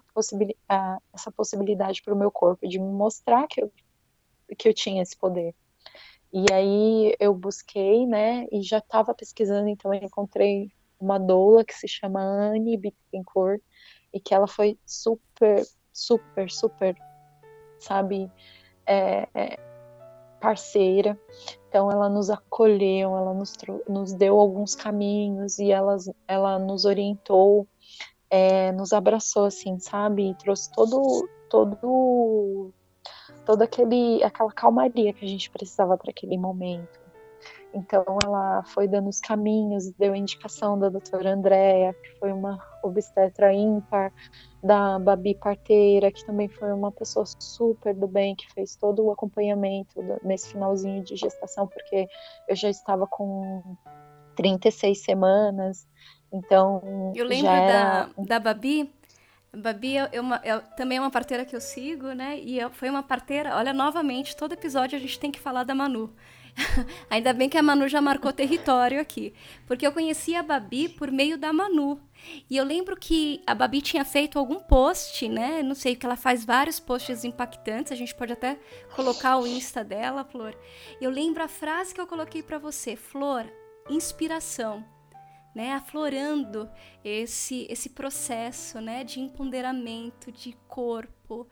essa 1.14 1.30
possibilidade 1.30 2.02
para 2.02 2.14
o 2.14 2.18
meu 2.18 2.32
corpo, 2.32 2.66
de 2.66 2.80
me 2.80 2.88
mostrar 2.88 3.48
que 3.48 3.62
eu, 3.62 3.72
que 4.58 4.70
eu 4.70 4.74
tinha 4.74 5.04
esse 5.04 5.18
poder. 5.18 5.54
E 6.32 6.46
aí 6.54 7.14
eu 7.20 7.34
busquei, 7.34 8.08
né, 8.08 8.48
e 8.50 8.62
já 8.62 8.78
estava 8.78 9.14
pesquisando, 9.14 9.68
então 9.68 9.94
eu 9.94 10.02
encontrei 10.02 10.72
uma 10.98 11.20
doula 11.20 11.66
que 11.66 11.74
se 11.74 11.90
chama 11.90 12.22
Anne 12.22 12.78
Bittencourt 12.78 13.62
e 14.14 14.22
que 14.22 14.34
ela 14.34 14.48
foi 14.48 14.80
super, 14.86 15.66
super, 15.92 16.50
super, 16.50 16.96
sabe, 17.78 18.32
é, 18.86 19.28
é, 19.34 19.71
parceira. 20.42 21.18
Então 21.70 21.90
ela 21.90 22.10
nos 22.10 22.30
acolheu, 22.30 23.16
ela 23.16 23.34
nos, 23.34 23.54
nos 23.88 24.14
deu 24.14 24.38
alguns 24.38 24.76
caminhos 24.76 25.60
e 25.60 25.72
ela, 25.72 25.96
ela 26.28 26.60
nos 26.60 26.84
orientou, 26.84 27.66
é, 28.30 28.72
nos 28.74 28.92
abraçou, 28.92 29.46
assim, 29.46 29.80
sabe, 29.80 30.32
e 30.32 30.36
trouxe 30.36 30.70
todo, 30.72 31.30
todo, 31.50 32.74
todo 33.46 33.62
aquele, 33.62 34.22
aquela 34.24 34.52
calmaria 34.52 35.14
que 35.14 35.24
a 35.24 35.28
gente 35.28 35.50
precisava 35.50 35.98
para 35.98 36.12
aquele 36.12 36.38
momento. 36.38 37.01
Então 37.74 38.04
ela 38.24 38.64
foi 38.64 38.88
dando 38.88 39.10
os 39.10 39.20
caminhos, 39.20 39.90
deu 39.92 40.14
a 40.14 40.18
indicação 40.18 40.78
da 40.78 40.90
doutora 40.90 41.34
Andréa, 41.34 41.94
que 41.94 42.20
foi 42.20 42.32
uma 42.32 42.60
obstetra 42.84 43.54
ímpar, 43.54 44.12
da 44.64 45.00
Babi 45.00 45.36
Parteira, 45.36 46.12
que 46.12 46.26
também 46.26 46.48
foi 46.48 46.72
uma 46.74 46.92
pessoa 46.92 47.26
super 47.40 47.96
do 47.96 48.08
bem, 48.08 48.36
que 48.36 48.52
fez 48.54 48.76
todo 48.76 49.06
o 49.06 49.12
acompanhamento 49.12 50.02
nesse 50.24 50.50
finalzinho 50.52 51.04
de 51.04 51.16
gestação, 51.16 51.68
porque 51.68 52.08
eu 52.48 52.56
já 52.56 52.70
estava 52.70 53.08
com 53.08 53.64
36 54.36 55.04
semanas, 55.04 55.88
então. 56.32 57.12
Eu 57.16 57.26
lembro 57.26 57.52
era... 57.52 58.10
da, 58.18 58.24
da 58.24 58.40
Babi. 58.40 58.94
Babi 59.54 59.98
é, 59.98 60.22
uma, 60.22 60.40
é, 60.44 60.58
também 60.78 60.98
é 60.98 61.02
uma 61.02 61.12
parteira 61.12 61.44
que 61.44 61.56
eu 61.56 61.60
sigo, 61.60 62.14
né? 62.14 62.40
E 62.40 62.60
eu, 62.60 62.70
foi 62.70 62.90
uma 62.90 63.04
parteira. 63.04 63.56
Olha, 63.58 63.74
novamente, 63.74 64.36
todo 64.36 64.54
episódio 64.54 64.98
a 64.98 65.02
gente 65.02 65.20
tem 65.20 65.30
que 65.30 65.40
falar 65.40 65.64
da 65.64 65.76
Manu. 65.76 66.14
Ainda 67.10 67.34
bem 67.34 67.50
que 67.50 67.58
a 67.58 67.64
Manu 67.64 67.88
já 67.88 68.02
marcou 68.02 68.32
território 68.32 69.00
aqui. 69.00 69.34
Porque 69.66 69.86
eu 69.86 69.92
conheci 69.92 70.36
a 70.36 70.44
Babi 70.44 70.90
por 70.90 71.12
meio 71.12 71.38
da 71.38 71.52
Manu. 71.54 72.00
E 72.50 72.58
eu 72.58 72.64
lembro 72.64 72.96
que 72.96 73.42
a 73.48 73.56
Babi 73.56 73.82
tinha 73.82 74.06
feito 74.06 74.38
algum 74.38 74.60
post, 74.60 75.28
né? 75.28 75.64
Não 75.64 75.76
sei, 75.76 75.96
que 75.96 76.06
ela 76.06 76.16
faz 76.16 76.46
vários 76.46 76.80
posts 76.80 77.24
impactantes. 77.24 77.92
A 77.92 77.96
gente 77.96 78.14
pode 78.14 78.34
até 78.34 78.60
colocar 78.96 79.38
o 79.38 79.48
Insta 79.48 79.84
dela, 79.84 80.24
Flor. 80.24 80.56
Eu 81.00 81.10
lembro 81.10 81.44
a 81.44 81.48
frase 81.48 81.94
que 81.94 82.02
eu 82.02 82.08
coloquei 82.08 82.44
para 82.44 82.58
você: 82.58 82.96
Flor, 82.96 83.46
inspiração. 83.90 84.84
Né, 85.54 85.74
aflorando 85.74 86.72
esse 87.04 87.68
esse 87.70 87.90
processo, 87.90 88.80
né, 88.80 89.04
de 89.04 89.20
empoderamento 89.20 90.32
de 90.32 90.56
corpo, 90.66 91.46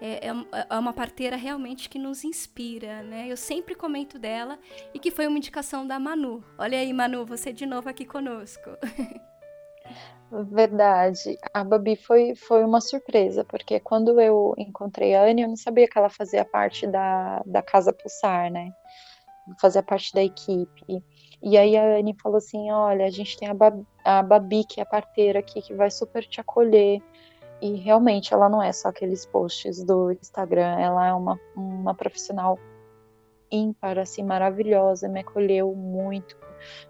é, 0.00 0.28
é, 0.28 0.66
é, 0.70 0.78
uma 0.78 0.92
parteira 0.92 1.36
realmente 1.36 1.88
que 1.88 1.98
nos 1.98 2.24
inspira, 2.24 3.02
né? 3.02 3.26
Eu 3.28 3.36
sempre 3.36 3.74
comento 3.74 4.18
dela 4.18 4.58
e 4.94 4.98
que 4.98 5.10
foi 5.10 5.26
uma 5.26 5.36
indicação 5.36 5.86
da 5.86 6.00
Manu. 6.00 6.42
Olha 6.58 6.78
aí, 6.78 6.92
Manu, 6.92 7.26
você 7.26 7.52
de 7.52 7.66
novo 7.66 7.88
aqui 7.88 8.04
conosco. 8.04 8.70
Verdade. 10.30 11.36
A 11.52 11.64
Babi 11.64 11.96
foi, 11.96 12.34
foi 12.36 12.64
uma 12.64 12.80
surpresa, 12.80 13.44
porque 13.44 13.80
quando 13.80 14.20
eu 14.20 14.54
encontrei 14.56 15.14
a 15.14 15.24
Anne, 15.24 15.42
eu 15.42 15.48
não 15.48 15.56
sabia 15.56 15.88
que 15.88 15.98
ela 15.98 16.08
fazia 16.08 16.44
parte 16.44 16.86
da, 16.86 17.42
da 17.44 17.60
Casa 17.60 17.92
Pulsar, 17.92 18.50
né? 18.50 18.72
Fazia 19.60 19.82
parte 19.82 20.14
da 20.14 20.22
equipe. 20.22 21.04
E 21.42 21.58
aí 21.58 21.76
a 21.76 21.98
Anne 21.98 22.14
falou 22.22 22.38
assim: 22.38 22.70
olha, 22.70 23.06
a 23.06 23.10
gente 23.10 23.36
tem 23.38 23.48
a 23.48 23.54
Babi, 23.54 23.84
a 24.04 24.22
Babi, 24.22 24.64
que 24.64 24.78
é 24.80 24.84
a 24.84 24.86
parteira 24.86 25.40
aqui, 25.40 25.60
que 25.60 25.74
vai 25.74 25.90
super 25.90 26.24
te 26.24 26.40
acolher. 26.40 27.02
E 27.60 27.74
realmente 27.76 28.32
ela 28.32 28.48
não 28.48 28.62
é 28.62 28.72
só 28.72 28.88
aqueles 28.88 29.26
posts 29.26 29.84
do 29.84 30.10
Instagram, 30.12 30.78
ela 30.78 31.06
é 31.06 31.12
uma, 31.12 31.38
uma 31.54 31.94
profissional 31.94 32.58
ímpar, 33.50 33.98
assim, 33.98 34.22
maravilhosa, 34.22 35.08
me 35.08 35.20
acolheu 35.20 35.74
muito, 35.74 36.38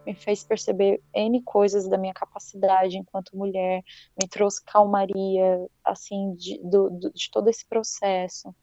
me 0.06 0.14
fez 0.14 0.44
perceber 0.44 1.02
N 1.14 1.42
coisas 1.42 1.88
da 1.88 1.96
minha 1.96 2.14
capacidade 2.14 2.96
enquanto 2.98 3.36
mulher, 3.36 3.82
me 4.20 4.28
trouxe 4.28 4.62
calmaria, 4.64 5.66
assim, 5.84 6.34
de, 6.34 6.58
do, 6.62 6.90
de 7.14 7.30
todo 7.30 7.48
esse 7.48 7.66
processo. 7.66 8.54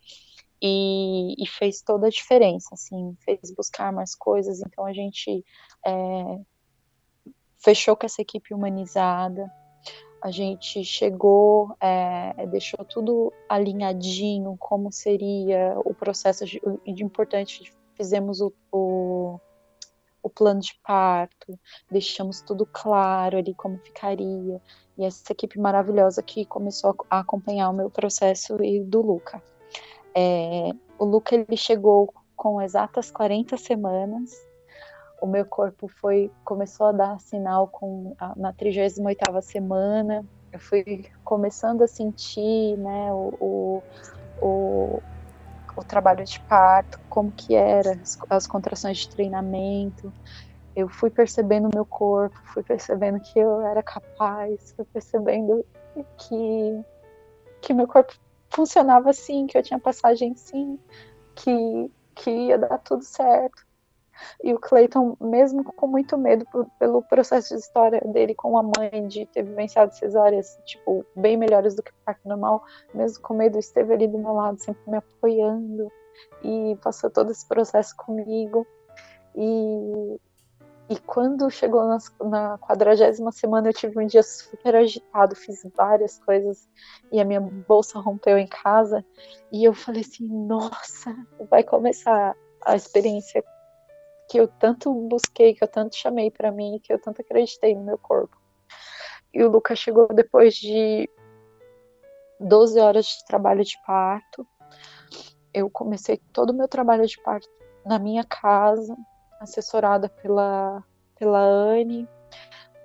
E, 0.62 1.36
e, 1.38 1.48
fez 1.48 1.84
toda 1.84 2.08
a 2.08 2.10
diferença, 2.10 2.70
assim, 2.74 3.16
fez 3.20 3.52
buscar 3.56 3.94
mais 3.94 4.16
coisas, 4.16 4.60
então 4.60 4.88
a 4.88 4.94
gente 4.94 5.46
é, 5.86 6.40
fechou 7.60 7.96
com 7.96 8.08
essa 8.08 8.24
equipe 8.24 8.56
humanizada, 8.56 9.52
a 10.28 10.32
gente 10.32 10.84
chegou, 10.84 11.74
é, 11.80 12.46
deixou 12.48 12.84
tudo 12.84 13.32
alinhadinho, 13.48 14.58
como 14.60 14.92
seria 14.92 15.80
o 15.86 15.94
processo 15.94 16.46
de, 16.46 16.62
de 16.86 17.04
importante, 17.04 17.72
fizemos 17.96 18.42
o, 18.42 18.52
o, 18.70 19.40
o, 20.22 20.30
plano 20.30 20.60
de 20.60 20.78
parto, 20.84 21.58
deixamos 21.90 22.42
tudo 22.42 22.66
claro 22.66 23.38
ali 23.38 23.54
como 23.54 23.78
ficaria, 23.78 24.62
e 24.98 25.06
essa 25.06 25.32
equipe 25.32 25.58
maravilhosa 25.58 26.22
que 26.22 26.44
começou 26.44 26.94
a 27.10 27.20
acompanhar 27.20 27.70
o 27.70 27.74
meu 27.74 27.90
processo 27.90 28.62
e 28.62 28.84
do 28.84 29.02
Luca. 29.02 29.42
É, 30.14 30.72
o 31.00 31.06
Luca 31.06 31.36
ele 31.36 31.56
chegou 31.56 32.14
com 32.36 32.62
exatas 32.62 33.10
40 33.10 33.56
semanas, 33.56 34.46
o 35.22 35.28
meu 35.28 35.46
corpo 35.46 35.88
foi 35.88 36.32
começou 36.44 36.88
a 36.88 36.92
dar 36.92 37.20
sinal 37.20 37.68
com 37.68 38.16
a, 38.20 38.34
na 38.36 38.54
38ª 38.54 39.42
semana. 39.42 40.26
Eu 40.52 40.60
fui 40.60 41.06
começando 41.24 41.82
a 41.84 41.88
sentir, 41.88 42.78
né, 42.78 43.12
o, 43.12 43.34
o, 43.40 43.84
o, 44.42 45.04
o 45.76 45.84
trabalho 45.84 46.24
de 46.24 46.40
parto, 46.42 47.00
como 47.10 47.32
que 47.32 47.56
era, 47.56 47.92
as, 47.94 48.18
as 48.30 48.48
contrações 48.48 49.00
de 49.00 49.10
treinamento. 49.10 50.14
Eu 50.76 50.88
fui 50.88 51.10
percebendo 51.10 51.68
o 51.68 51.76
meu 51.76 51.86
corpo, 51.86 52.40
fui 52.54 52.64
percebendo 52.64 53.20
que 53.20 53.40
eu 53.40 53.62
era 53.62 53.82
capaz, 53.84 54.74
fui 54.76 54.86
percebendo 54.86 55.66
que 56.18 56.86
que 57.60 57.74
meu 57.74 57.88
corpo 57.88 58.14
funcionava 58.52 59.10
assim, 59.10 59.48
que 59.48 59.58
eu 59.58 59.64
tinha 59.64 59.80
passagem 59.80 60.36
sim, 60.36 60.80
que 61.36 61.92
que 62.16 62.32
ia 62.32 62.58
dar 62.58 62.80
tudo 62.80 63.04
certo. 63.04 63.67
E 64.44 64.54
o 64.54 64.60
Clayton, 64.60 65.16
mesmo 65.20 65.64
com 65.64 65.88
muito 65.88 66.18
medo 66.18 66.46
por, 66.52 66.66
pelo 66.80 67.02
processo 67.04 67.54
de 67.54 67.60
história 67.62 68.02
dele 68.02 68.34
com 68.36 68.58
a 68.58 68.64
mãe, 68.64 69.08
de 69.08 69.26
ter 69.26 69.44
vivenciado 69.44 69.94
cesáreas, 69.96 70.60
tipo, 70.66 71.06
bem 71.16 71.38
melhores 71.38 71.76
do 71.76 71.84
que 71.84 71.92
o 71.92 71.96
parto 72.06 72.28
normal, 72.28 72.64
mesmo 72.94 73.22
com 73.22 73.34
medo, 73.34 73.58
esteve 73.58 73.94
ali 73.94 74.08
do 74.08 74.18
meu 74.18 74.34
lado, 74.34 74.60
sempre 74.60 74.82
me 74.90 74.98
apoiando 74.98 75.92
e 76.44 76.78
passou 76.82 77.10
todo 77.10 77.32
esse 77.32 77.48
processo 77.48 77.96
comigo. 77.96 78.66
E, 79.36 80.20
E 80.90 80.98
quando 81.00 81.50
chegou 81.50 81.84
na 82.24 82.58
quadragésima 82.60 83.32
semana, 83.32 83.68
eu 83.68 83.74
tive 83.74 84.00
um 84.00 84.08
dia 84.08 84.24
super 84.24 84.74
agitado, 84.74 85.36
fiz 85.36 85.62
várias 85.76 86.18
coisas 86.20 86.66
e 87.12 87.20
a 87.20 87.26
minha 87.26 87.42
bolsa 87.42 88.00
rompeu 88.00 88.38
em 88.38 88.48
casa. 88.48 89.04
E 89.52 89.66
eu 89.66 89.74
falei 89.74 90.02
assim: 90.02 90.28
nossa, 90.48 91.14
vai 91.50 91.62
começar 91.64 92.34
a 92.66 92.76
experiência 92.76 93.44
que 94.28 94.38
eu 94.40 94.48
tanto 94.48 94.94
busquei, 94.94 95.54
que 95.54 95.64
eu 95.64 95.68
tanto 95.68 95.96
chamei 95.96 96.30
para 96.30 96.52
mim, 96.52 96.80
que 96.84 96.92
eu 96.92 97.00
tanto 97.00 97.22
acreditei 97.22 97.74
no 97.74 97.84
meu 97.84 97.98
corpo. 97.98 98.38
E 99.34 99.44
o 99.44 99.50
Lucas 99.50 99.80
chegou 99.80 100.08
depois 100.14 100.56
de 100.56 101.10
12 102.40 102.80
horas 102.80 103.06
de 103.06 103.26
trabalho 103.26 103.64
de 103.64 103.78
parto. 103.86 104.46
Eu 105.54 105.70
comecei 105.70 106.18
todo 106.34 106.50
o 106.50 106.54
meu 106.54 106.68
trabalho 106.68 107.06
de 107.06 107.18
parto 107.22 107.48
na 107.86 107.98
minha 107.98 108.24
casa, 108.24 108.96
assessorada 109.40 110.10
pela, 110.10 110.84
pela 111.18 111.40
Anne, 111.40 112.08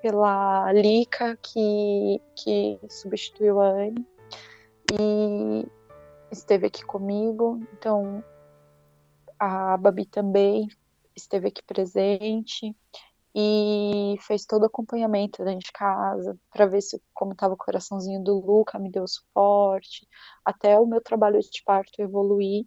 pela 0.00 0.72
Lica, 0.72 1.36
que, 1.42 2.20
que 2.36 2.78
substituiu 2.88 3.60
a 3.60 3.68
Anne, 3.68 4.06
e 4.92 5.66
esteve 6.30 6.66
aqui 6.66 6.84
comigo. 6.84 7.60
Então, 7.72 8.22
a 9.38 9.76
Babi 9.76 10.06
também 10.06 10.68
esteve 11.16 11.48
aqui 11.48 11.62
presente 11.62 12.74
e 13.34 14.16
fez 14.20 14.44
todo 14.44 14.62
o 14.62 14.66
acompanhamento 14.66 15.44
dentro 15.44 15.66
de 15.66 15.72
casa 15.72 16.38
para 16.50 16.66
ver 16.66 16.82
se 16.82 17.00
como 17.14 17.32
estava 17.32 17.54
o 17.54 17.56
coraçãozinho 17.56 18.22
do 18.22 18.38
Luca, 18.38 18.78
me 18.78 18.90
deu 18.90 19.06
suporte, 19.08 20.06
até 20.44 20.78
o 20.78 20.86
meu 20.86 21.00
trabalho 21.00 21.40
de 21.40 21.62
parto 21.64 22.00
evoluir. 22.00 22.66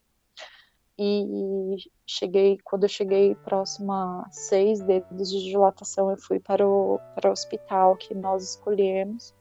E 0.98 1.76
cheguei, 2.08 2.58
quando 2.64 2.84
eu 2.84 2.90
cheguei 2.90 3.36
próximo 3.36 3.92
a 3.92 4.28
seis 4.32 4.82
dedos 4.82 5.30
de 5.30 5.44
dilatação, 5.44 6.10
eu 6.10 6.18
fui 6.18 6.40
para 6.40 6.66
o, 6.66 7.00
para 7.14 7.30
o 7.30 7.34
hospital 7.34 7.98
que 7.98 8.16
nós 8.16 8.52
escolhemos. 8.52 9.36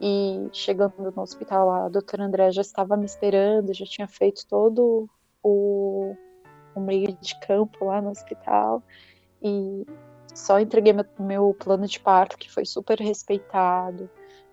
E 0.00 0.48
chegando 0.52 0.94
no 0.98 1.22
hospital, 1.22 1.70
a 1.70 1.88
doutora 1.88 2.24
André 2.24 2.50
já 2.52 2.62
estava 2.62 2.96
me 2.96 3.06
esperando, 3.06 3.74
já 3.74 3.86
tinha 3.86 4.06
feito 4.06 4.46
todo 4.46 5.08
o, 5.42 6.14
o 6.80 6.84
meio 6.84 7.16
de 7.20 7.38
campo 7.40 7.84
lá 7.86 8.00
no 8.00 8.10
hospital. 8.10 8.82
E 9.42 9.86
só 10.34 10.58
entreguei 10.58 10.92
meu, 10.92 11.04
meu 11.18 11.54
plano 11.54 11.86
de 11.86 12.00
parto, 12.00 12.38
que 12.38 12.50
foi 12.50 12.64
super 12.64 12.98
respeitado, 12.98 14.08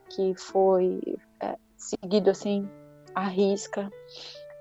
que 0.10 0.36
foi 0.36 1.18
é, 1.40 1.58
seguido 1.76 2.30
assim 2.30 2.70
à 3.16 3.28
risca. 3.28 3.92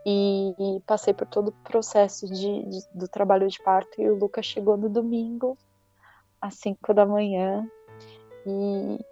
E, 0.05 0.55
e, 0.59 0.81
passei 0.87 1.13
por 1.13 1.27
todo 1.27 1.49
o 1.49 1.69
processo 1.69 2.29
de, 2.29 2.63
de, 2.63 2.79
do 2.95 3.09
trabalho 3.09 3.49
de 3.49 3.61
parto. 3.61 4.01
E 4.01 4.09
o 4.09 4.15
Lucas 4.15 4.47
chegou 4.47 4.77
no 4.77 4.89
domingo, 4.89 5.59
às 6.41 6.55
5 6.55 6.95
da 6.95 7.05
manhã. 7.05 7.69
E 8.47 9.05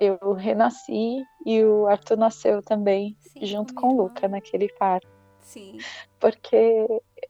eu 0.00 0.32
renasci 0.34 1.24
e 1.46 1.64
o 1.64 1.86
Arthur 1.86 2.18
nasceu 2.18 2.62
também, 2.62 3.16
Sim, 3.20 3.46
junto 3.46 3.74
com 3.74 3.88
o 3.88 3.96
Luca 4.02 4.28
naquele 4.28 4.68
parto. 4.74 5.08
Sim. 5.40 5.78
Porque 6.20 6.86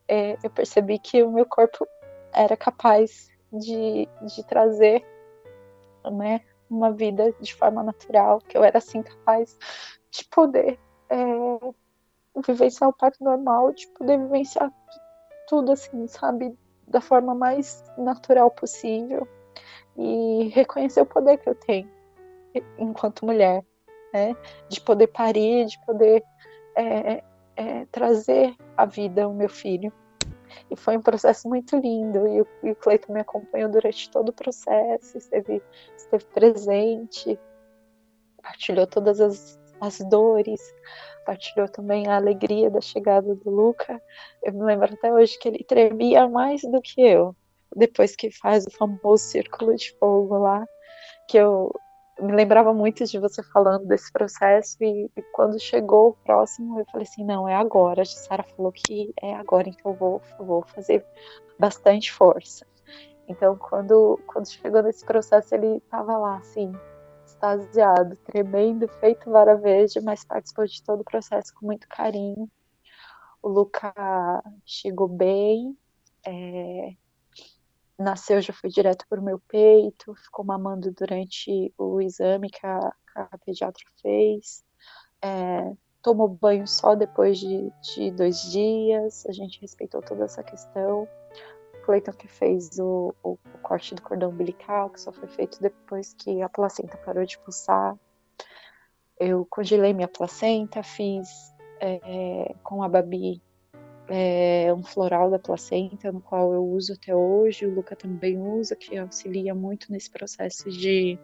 é, 0.09 0.37
eu 0.43 0.51
percebi 0.51 0.99
que 0.99 1.23
o 1.23 1.31
meu 1.31 1.47
corpo 1.47 1.87
era 2.33 2.57
capaz 2.57 3.29
de, 3.53 4.09
de 4.23 4.45
trazer 4.47 5.05
né, 6.05 6.41
uma 6.71 6.93
vida 6.93 7.33
de 7.41 7.55
forma 7.55 7.83
natural, 7.83 8.41
que 8.41 8.57
eu 8.57 8.65
era 8.65 8.79
assim 8.79 9.03
capaz 9.03 9.57
de 10.11 10.25
poder 10.29 10.79
é, 11.09 11.17
vivenciar 12.47 12.91
o 12.91 12.93
parto 12.93 13.23
normal, 13.23 13.73
de 13.73 13.87
poder 13.89 14.19
vivenciar 14.19 14.73
tudo 15.49 15.73
assim, 15.73 16.07
sabe, 16.07 16.57
da 16.87 17.01
forma 17.01 17.35
mais 17.35 17.85
natural 17.97 18.51
possível 18.51 19.27
e 19.97 20.49
reconhecer 20.55 21.01
o 21.01 21.07
poder 21.07 21.39
que 21.39 21.49
eu 21.49 21.55
tenho 21.55 21.91
enquanto 22.79 23.27
mulher, 23.27 23.65
né, 24.13 24.35
de 24.69 24.81
poder 24.81 25.09
parir, 25.09 25.67
de 25.67 25.79
poder 25.85 26.23
é, 26.77 27.23
é, 27.57 27.87
trazer 27.87 28.55
a 28.77 28.85
vida 28.85 29.25
ao 29.25 29.35
meu 29.35 29.49
filho. 29.49 29.93
E 30.71 30.77
foi 30.77 30.97
um 30.97 31.03
processo 31.03 31.49
muito 31.49 31.77
lindo. 31.77 32.27
E 32.29 32.41
o, 32.41 32.47
e 32.63 32.71
o 32.71 32.77
Cleiton 32.77 33.13
me 33.13 33.21
acompanhou 33.21 33.71
durante 33.71 34.11
todo 34.11 34.29
o 34.29 34.33
processo, 34.33 35.19
esteve, 35.19 35.63
esteve 35.97 36.25
presente, 36.27 37.39
partilhou 38.43 38.87
todas 38.87 39.21
as, 39.21 39.59
as 39.81 39.99
dores, 40.09 40.61
partilhou 41.25 41.69
também 41.69 42.07
a 42.07 42.17
alegria 42.17 42.71
da 42.71 42.81
chegada 42.81 43.35
do 43.35 43.51
Luca. 43.51 44.01
Eu 44.43 44.53
me 44.53 44.65
lembro 44.65 44.93
até 44.93 45.13
hoje 45.13 45.39
que 45.39 45.49
ele 45.49 45.65
tremia 45.65 46.29
mais 46.29 46.63
do 46.63 46.81
que 46.81 47.01
eu, 47.01 47.35
depois 47.75 48.15
que 48.15 48.31
faz 48.31 48.67
o 48.67 48.71
famoso 48.71 49.25
círculo 49.25 49.75
de 49.75 49.93
fogo 49.99 50.39
lá, 50.39 50.65
que 51.29 51.37
eu 51.37 51.75
me 52.21 52.33
lembrava 52.33 52.73
muito 52.73 53.05
de 53.05 53.19
você 53.19 53.43
falando 53.43 53.87
desse 53.87 54.11
processo 54.13 54.77
e, 54.81 55.11
e, 55.17 55.23
quando 55.33 55.61
chegou 55.61 56.11
o 56.11 56.25
próximo 56.25 56.81
eu 56.81 56.87
falei 56.87 57.07
assim 57.07 57.25
não 57.25 57.49
é 57.49 57.55
agora. 57.55 58.03
A 58.03 58.05
Sara 58.05 58.43
falou 58.43 58.73
que 58.73 59.13
é 59.21 59.35
agora 59.35 59.69
então 59.69 59.93
eu 59.93 59.97
vou 59.97 60.23
vou 60.39 60.63
fazer 60.63 61.05
bastante 61.59 62.13
força. 62.13 62.67
Então 63.29 63.57
quando 63.57 64.21
quando 64.27 64.49
chegou 64.49 64.83
nesse 64.83 65.05
processo 65.05 65.55
ele 65.55 65.77
estava 65.77 66.17
lá 66.17 66.39
assim 66.39 66.73
extasiado 67.27 68.17
tremendo 68.19 68.89
feito 69.01 69.31
vara 69.31 69.57
verde 69.57 70.01
mas 70.01 70.25
participou 70.25 70.65
de 70.67 70.83
todo 70.83 71.01
o 71.01 71.05
processo 71.05 71.53
com 71.55 71.67
muito 71.67 71.89
carinho. 71.89 72.51
O 73.43 73.49
Luca 73.49 73.93
chegou 74.65 75.09
bem 75.09 75.77
é, 76.27 76.97
nasceu 77.99 78.41
já 78.41 78.53
foi 78.53 78.71
direto 78.71 79.07
para 79.09 79.21
o 79.21 79.25
meu 79.25 79.41
peito, 79.49 80.15
ficou 80.15 80.45
mamando 80.45 80.93
durante 80.93 81.73
o 81.79 82.01
exame 82.01 82.51
que 82.51 82.67
a, 82.67 82.81
que 82.81 83.19
a 83.19 83.39
pediatra 83.45 83.85
fez, 84.03 84.65
é, 85.23 85.73
tomou 86.03 86.29
banho 86.29 86.67
só 86.67 86.95
depois 86.95 87.39
de, 87.39 87.73
de, 87.95 88.11
dois 88.11 88.51
dias, 88.51 89.27
a 89.27 89.33
gente 89.33 89.61
respeitou 89.61 90.01
toda 90.03 90.25
essa 90.25 90.43
questão. 90.43 91.09
Cleiton 91.85 92.13
que 92.13 92.27
fez 92.27 92.79
o, 92.79 93.15
o, 93.23 93.33
o, 93.33 93.59
corte 93.63 93.95
do 93.95 94.03
cordão 94.03 94.31
umbilical, 94.31 94.91
que 94.91 95.01
só 95.01 95.13
foi 95.13 95.29
feito 95.29 95.61
depois 95.61 96.13
que 96.15 96.43
a 96.43 96.49
placenta 96.49 96.97
parou 96.99 97.25
de 97.25 97.39
pulsar. 97.39 97.97
Eu 99.19 99.47
congelei 99.49 99.95
minha 99.95 100.09
placenta, 100.09 100.83
fiz 100.83 101.29
é, 101.81 102.55
com 102.63 102.83
a 102.83 102.89
Babi 102.89 103.41
é 104.09 104.73
um 104.73 104.83
floral 104.83 105.31
da 105.31 105.39
placenta, 105.39 106.13
no 106.13 106.21
qual 106.21 106.53
eu 106.53 106.65
uso 106.65 106.93
até 106.93 107.15
hoje, 107.15 107.67
o 107.67 107.75
Luca 107.75 107.97
também 107.97 108.39
usa, 108.39 108.77
que 108.77 108.97
auxilia 108.97 109.55
muito 109.55 109.91
nesse 109.91 110.11
processo 110.11 110.71
de, 110.71 111.19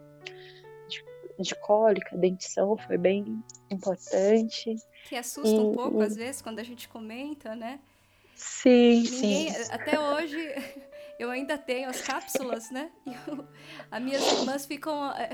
de, 0.88 1.04
de 1.38 1.54
cólica, 1.56 2.16
dentição, 2.16 2.76
foi 2.76 2.98
bem 2.98 3.42
importante. 3.70 4.74
Que 5.08 5.16
assusta 5.16 5.56
e, 5.56 5.58
um 5.58 5.72
pouco, 5.72 6.02
e... 6.02 6.06
às 6.06 6.16
vezes, 6.16 6.42
quando 6.42 6.58
a 6.58 6.64
gente 6.64 6.88
comenta, 6.88 7.54
né? 7.54 7.80
Sim, 8.34 9.02
Ninguém, 9.02 9.50
sim. 9.52 9.72
Até 9.72 10.00
hoje, 10.00 10.36
eu 11.18 11.30
ainda 11.30 11.56
tenho 11.56 11.88
as 11.88 12.00
cápsulas, 12.00 12.70
né? 12.70 12.90
E 13.06 13.12
eu, 13.30 13.46
as 13.90 14.02
minhas 14.02 14.32
irmãs 14.32 14.66
ficam 14.66 15.12
é, 15.12 15.30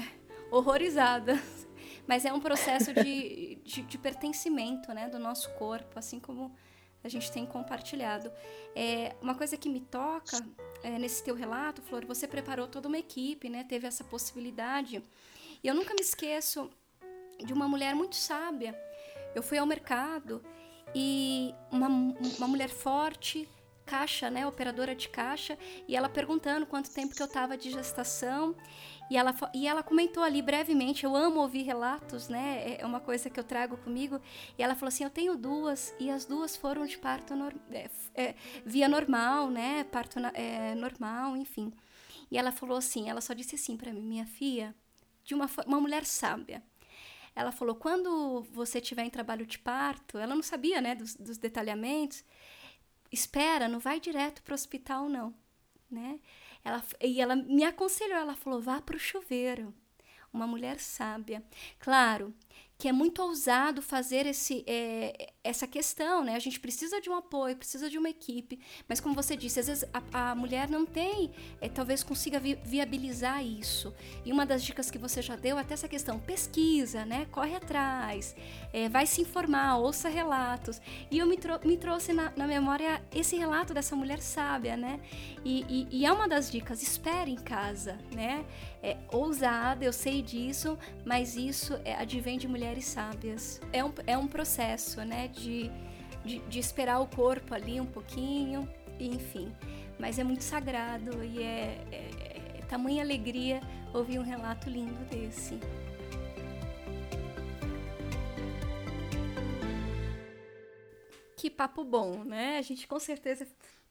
horrorizadas. 0.51 1.67
Mas 2.07 2.25
é 2.25 2.33
um 2.33 2.41
processo 2.41 2.93
de, 2.95 3.57
de, 3.65 3.83
de 3.83 3.99
pertencimento, 3.99 4.93
né? 4.95 5.09
Do 5.09 5.19
nosso 5.19 5.51
corpo, 5.55 5.99
assim 5.99 6.19
como 6.19 6.55
a 7.03 7.09
gente 7.09 7.31
tem 7.31 7.47
compartilhado. 7.47 8.31
É, 8.75 9.15
uma 9.21 9.35
coisa 9.35 9.57
que 9.57 9.69
me 9.69 9.81
toca 9.81 10.45
é, 10.83 10.99
nesse 10.99 11.23
teu 11.23 11.35
relato, 11.35 11.83
Flor, 11.83 12.05
você 12.05 12.27
preparou 12.27 12.67
toda 12.67 12.89
uma 12.89 12.99
equipe, 12.99 13.49
né? 13.49 13.65
Teve 13.65 13.87
essa 13.87 14.05
possibilidade. 14.05 15.03
E 15.63 15.69
eu 15.69 15.75
nunca 15.75 15.95
me 15.95 16.01
esqueço 16.01 16.71
de 17.45 17.53
uma 17.53 17.69
mulher 17.69 17.95
muito 17.95 18.17
sábia. 18.17 18.79
Eu 19.35 19.43
fui 19.43 19.59
ao 19.59 19.67
mercado 19.67 20.43
e 20.95 21.55
uma, 21.71 21.89
uma 21.89 22.49
mulher 22.49 22.69
forte, 22.69 23.49
caixa, 23.89 24.29
né, 24.31 24.47
operadora 24.47 24.95
de 24.95 25.09
caixa, 25.09 25.59
e 25.89 25.97
ela 25.97 26.09
perguntando 26.09 26.67
quanto 26.67 26.91
tempo 26.91 27.15
que 27.15 27.23
eu 27.23 27.27
estava 27.27 27.57
de 27.57 27.71
gestação. 27.71 28.55
E 29.11 29.17
ela, 29.17 29.35
e 29.55 29.67
ela 29.67 29.83
comentou 29.83 30.23
ali 30.23 30.43
brevemente, 30.43 31.05
eu 31.05 31.17
amo 31.17 31.41
ouvir 31.41 31.63
relatos, 31.63 32.29
né? 32.29 32.63
É, 32.67 32.83
é 32.83 32.87
uma 32.87 33.01
coisa 33.01 33.31
que 33.31 33.41
eu 33.41 33.45
trago 33.45 33.79
comigo. 33.79 34.21
E 34.59 34.63
ela 34.63 34.75
falou 34.75 34.89
assim: 34.89 35.05
eu 35.05 35.11
tenho 35.11 35.35
duas, 35.35 35.95
e 35.99 36.11
as 36.11 36.27
duas 36.27 36.55
foram 36.57 36.85
de 36.85 36.99
parto 36.99 37.35
no, 37.35 37.49
é, 37.71 37.91
é, 38.15 38.35
via 38.67 38.87
normal, 38.87 39.49
né? 39.49 39.85
Parto 39.85 40.19
é, 40.35 40.75
normal, 40.75 41.37
enfim. 41.37 41.73
E 42.31 42.37
ela 42.37 42.53
falou 42.53 42.77
assim: 42.77 43.09
ela 43.09 43.23
só 43.23 43.33
disse 43.33 43.55
assim 43.55 43.77
para 43.79 43.93
mim, 43.95 44.03
minha 44.03 44.27
filha, 44.27 44.75
de 45.25 45.35
uma, 45.35 45.49
uma 45.67 45.81
mulher 45.81 46.05
sábia. 46.05 46.63
Ela 47.35 47.51
falou: 47.51 47.77
quando 47.77 48.43
você 48.53 48.79
tiver 48.79 49.05
em 49.05 49.11
trabalho 49.11 49.47
de 49.47 49.59
parto, 49.59 50.19
ela 50.19 50.35
não 50.35 50.43
sabia, 50.43 50.83
né, 50.83 50.95
dos, 50.95 51.15
dos 51.15 51.39
detalhamentos, 51.39 52.23
espera, 53.11 53.69
não 53.69 53.79
vai 53.79 54.01
direto 54.01 54.43
para 54.43 54.53
o 54.53 54.55
hospital, 54.55 55.09
não, 55.09 55.35
né? 55.91 56.21
Ela, 56.65 56.85
e 57.01 57.21
ela 57.21 57.37
me 57.37 57.65
aconselhou, 57.65 58.19
ela 58.19 58.37
falou: 58.37 58.61
vá 58.61 58.81
para 58.81 58.97
o 58.97 59.01
chuveiro. 59.01 59.75
Uma 60.33 60.47
mulher 60.47 60.79
sábia. 60.79 61.43
Claro 61.79 62.35
que 62.77 62.87
é 62.87 62.93
muito 62.93 63.21
ousado 63.23 63.83
fazer 63.83 64.27
esse, 64.27 64.63
é, 64.67 65.33
essa 65.49 65.67
questão, 65.67 66.23
né? 66.23 66.35
A 66.35 66.39
gente 66.39 66.61
precisa 66.61 67.01
de 67.01 67.09
um 67.09 67.15
apoio, 67.15 67.57
precisa 67.57 67.89
de 67.89 67.97
uma 67.97 68.09
equipe, 68.09 68.59
mas 68.87 69.01
como 69.01 69.15
você 69.15 69.37
disse, 69.37 69.59
às 69.61 69.67
vezes 69.67 69.85
a, 69.93 70.31
a 70.31 70.35
mulher 70.35 70.69
não 70.69 70.85
tem, 70.85 71.31
é, 71.61 71.69
talvez 71.69 72.03
consiga 72.03 72.39
vi, 72.39 72.59
viabilizar 72.65 73.45
isso. 73.45 73.95
E 74.25 74.33
uma 74.33 74.45
das 74.45 74.63
dicas 74.63 74.91
que 74.91 74.99
você 74.99 75.23
já 75.23 75.37
deu 75.37 75.57
até 75.57 75.75
essa 75.75 75.89
questão, 75.89 76.19
pesquisa, 76.19 77.05
né? 77.05 77.27
Corre 77.31 77.55
atrás, 77.57 78.37
é, 78.73 78.89
vai 78.89 79.07
se 79.07 79.23
informar, 79.23 79.79
ouça 79.79 80.09
relatos. 80.09 80.81
E 81.11 81.19
eu 81.19 81.27
me, 81.27 81.39
me 81.65 81.77
trouxe 81.77 82.13
na, 82.13 82.33
na, 82.37 82.47
memória 82.47 83.03
esse 83.15 83.37
relato 83.37 83.73
dessa 83.73 83.97
mulher 83.97 84.21
sábia, 84.21 84.77
né? 84.77 85.01
E, 85.45 85.65
e, 85.69 85.89
e 86.01 86.07
é 86.07 86.13
uma 86.13 86.29
das 86.29 86.51
dicas, 86.51 86.83
espere 86.83 87.31
em 87.31 87.37
casa, 87.37 87.99
né? 88.13 88.45
É 88.83 88.97
ousada, 89.11 89.85
eu 89.85 89.93
sei 89.93 90.23
disso, 90.23 90.79
mas 91.05 91.37
isso 91.37 91.79
é, 91.85 91.95
advém 91.95 92.39
de 92.39 92.47
mulheres 92.47 92.85
sábias. 92.85 93.61
É 93.73 93.83
um, 93.85 93.93
é 94.07 94.17
um 94.17 94.29
processo, 94.29 95.05
né? 95.05 95.29
De, 95.39 95.71
de, 96.25 96.39
de 96.41 96.59
esperar 96.59 97.01
o 97.01 97.07
corpo 97.07 97.55
ali 97.55 97.81
um 97.81 97.87
pouquinho, 97.87 98.69
enfim. 98.99 99.53
Mas 99.99 100.19
é 100.19 100.25
muito 100.25 100.43
sagrado 100.43 101.23
e 101.25 101.43
é, 101.43 101.79
é, 101.93 102.59
é 102.59 102.63
tamanha 102.69 103.03
alegria 103.03 103.61
ouvir 103.95 104.19
um 104.19 104.23
relato 104.23 104.69
lindo 104.69 105.05
desse. 105.07 105.59
Que 111.37 111.49
papo 111.49 111.85
bom, 111.85 112.25
né? 112.25 112.59
A 112.59 112.63
gente 112.63 112.87
com 112.87 112.99
certeza 112.99 113.47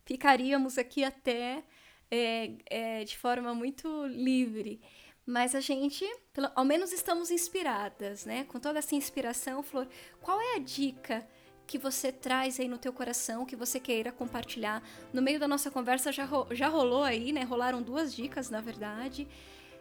ficaríamos 0.05 0.77
aqui 0.77 1.03
até 1.03 1.63
é, 2.11 2.51
é, 2.65 3.03
de 3.03 3.17
forma 3.17 3.53
muito 3.53 4.05
livre. 4.05 4.81
Mas 5.25 5.55
a 5.55 5.59
gente, 5.59 6.05
pelo, 6.31 6.49
ao 6.55 6.63
menos 6.63 6.93
estamos 6.93 7.31
inspiradas, 7.31 8.25
né? 8.25 8.45
Com 8.45 8.59
toda 8.59 8.79
essa 8.79 8.95
inspiração, 8.95 9.61
Flor, 9.63 9.87
qual 10.21 10.39
é 10.39 10.55
a 10.55 10.59
dica 10.59 11.27
que 11.67 11.77
você 11.77 12.13
traz 12.13 12.59
aí 12.59 12.67
no 12.67 12.77
teu 12.77 12.93
coração, 12.93 13.45
que 13.45 13.55
você 13.55 13.77
queira 13.77 14.09
compartilhar? 14.11 14.81
No 15.11 15.21
meio 15.21 15.37
da 15.37 15.47
nossa 15.47 15.69
conversa 15.69 16.13
já, 16.13 16.27
já 16.51 16.69
rolou 16.69 17.03
aí, 17.03 17.33
né? 17.33 17.43
Rolaram 17.43 17.81
duas 17.81 18.15
dicas, 18.15 18.49
na 18.49 18.61
verdade. 18.61 19.27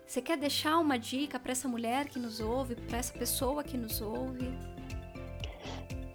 Você 0.05 0.21
quer 0.21 0.37
deixar 0.37 0.79
uma 0.79 0.99
dica 0.99 1.39
para 1.39 1.53
essa 1.53 1.69
mulher 1.69 2.07
que 2.09 2.19
nos 2.19 2.41
ouve, 2.41 2.75
para 2.75 2.99
essa 2.99 3.13
pessoa 3.13 3.63
que 3.63 3.79
nos 3.79 4.01
ouve? 4.01 4.53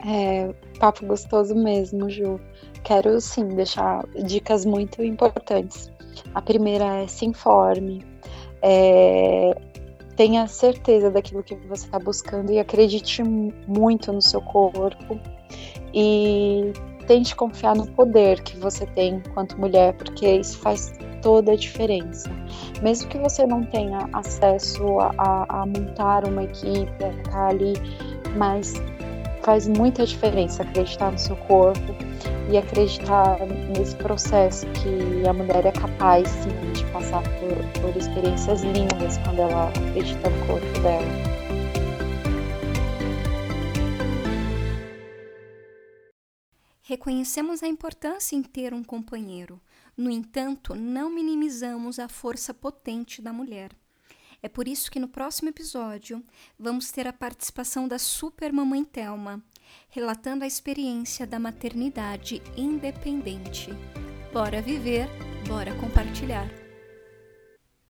É, 0.05 0.53
papo 0.78 1.05
gostoso 1.05 1.55
mesmo, 1.55 2.09
Ju. 2.09 2.39
Quero 2.84 3.22
sim 3.22 3.47
deixar 3.49 4.05
dicas 4.26 4.65
muito 4.65 5.01
importantes. 5.01 5.89
A 6.34 6.41
primeira 6.41 7.03
é 7.03 7.07
se 7.07 7.26
informe, 7.26 8.05
é, 8.61 9.55
tenha 10.15 10.47
certeza 10.47 11.09
daquilo 11.09 11.43
que 11.43 11.55
você 11.55 11.86
está 11.86 11.99
buscando 11.99 12.51
e 12.51 12.59
acredite 12.59 13.24
muito 13.24 14.11
no 14.11 14.22
seu 14.22 14.41
corpo 14.41 15.19
e 15.94 16.72
tente 17.08 17.36
confiar 17.36 17.76
no 17.76 17.88
poder 17.88 18.42
que 18.42 18.58
você 18.58 18.86
tem 18.86 19.16
enquanto 19.16 19.60
mulher, 19.60 19.94
porque 19.94 20.28
isso 20.28 20.58
faz 20.60 20.94
toda 21.22 21.52
a 21.52 21.56
diferença. 21.56 22.30
Mesmo 22.82 23.10
que 23.10 23.18
você 23.18 23.46
não 23.46 23.64
tenha 23.64 24.10
acesso 24.14 25.00
a, 25.00 25.14
a, 25.18 25.62
a 25.62 25.66
montar 25.66 26.26
uma 26.26 26.44
equipe, 26.44 27.04
a 27.04 27.10
estar 27.10 27.48
ali, 27.48 27.74
mas 28.36 28.74
faz 29.44 29.68
muita 29.68 30.06
diferença 30.06 30.64
acreditar 30.64 31.12
no 31.12 31.20
seu 31.20 31.36
corpo 31.36 31.96
e 32.50 32.58
acreditar 32.58 33.38
nesse 33.76 33.96
processo 33.96 34.66
que 34.68 35.28
a 35.28 35.34
mulher 35.34 35.66
é 35.66 35.72
capaz 35.72 36.28
sim 36.28 36.72
de 36.74 36.86
passar 36.92 37.24
por, 37.24 37.82
por 37.82 37.98
experiências 37.98 38.62
lindas 38.62 39.18
quando 39.20 39.39
ela 39.39 39.70
acredita 39.70 40.30
no 40.30 40.48
corpo 40.48 40.80
dela. 40.82 41.31
Reconhecemos 46.92 47.64
a 47.64 47.68
importância 47.70 48.36
em 48.36 48.44
ter 48.44 48.74
um 48.74 48.84
companheiro. 48.84 49.62
No 49.96 50.12
entanto, 50.12 50.76
não 50.76 51.10
minimizamos 51.10 51.98
a 52.00 52.10
força 52.10 52.54
potente 52.54 53.22
da 53.22 53.32
mulher. 53.32 53.72
É 54.44 54.50
por 54.50 54.68
isso 54.68 54.92
que 54.92 55.00
no 55.00 55.08
próximo 55.08 55.48
episódio 55.48 56.22
vamos 56.60 56.92
ter 56.92 57.08
a 57.08 57.14
participação 57.14 57.88
da 57.88 57.98
super 57.98 58.52
mamãe 58.52 58.84
Thelma, 58.84 59.42
relatando 59.88 60.44
a 60.44 60.48
experiência 60.48 61.26
da 61.26 61.39
maternidade 61.39 62.42
independente. 62.58 63.70
Bora 64.34 64.62
viver, 64.62 65.08
bora 65.48 65.74
compartilhar. 65.76 66.61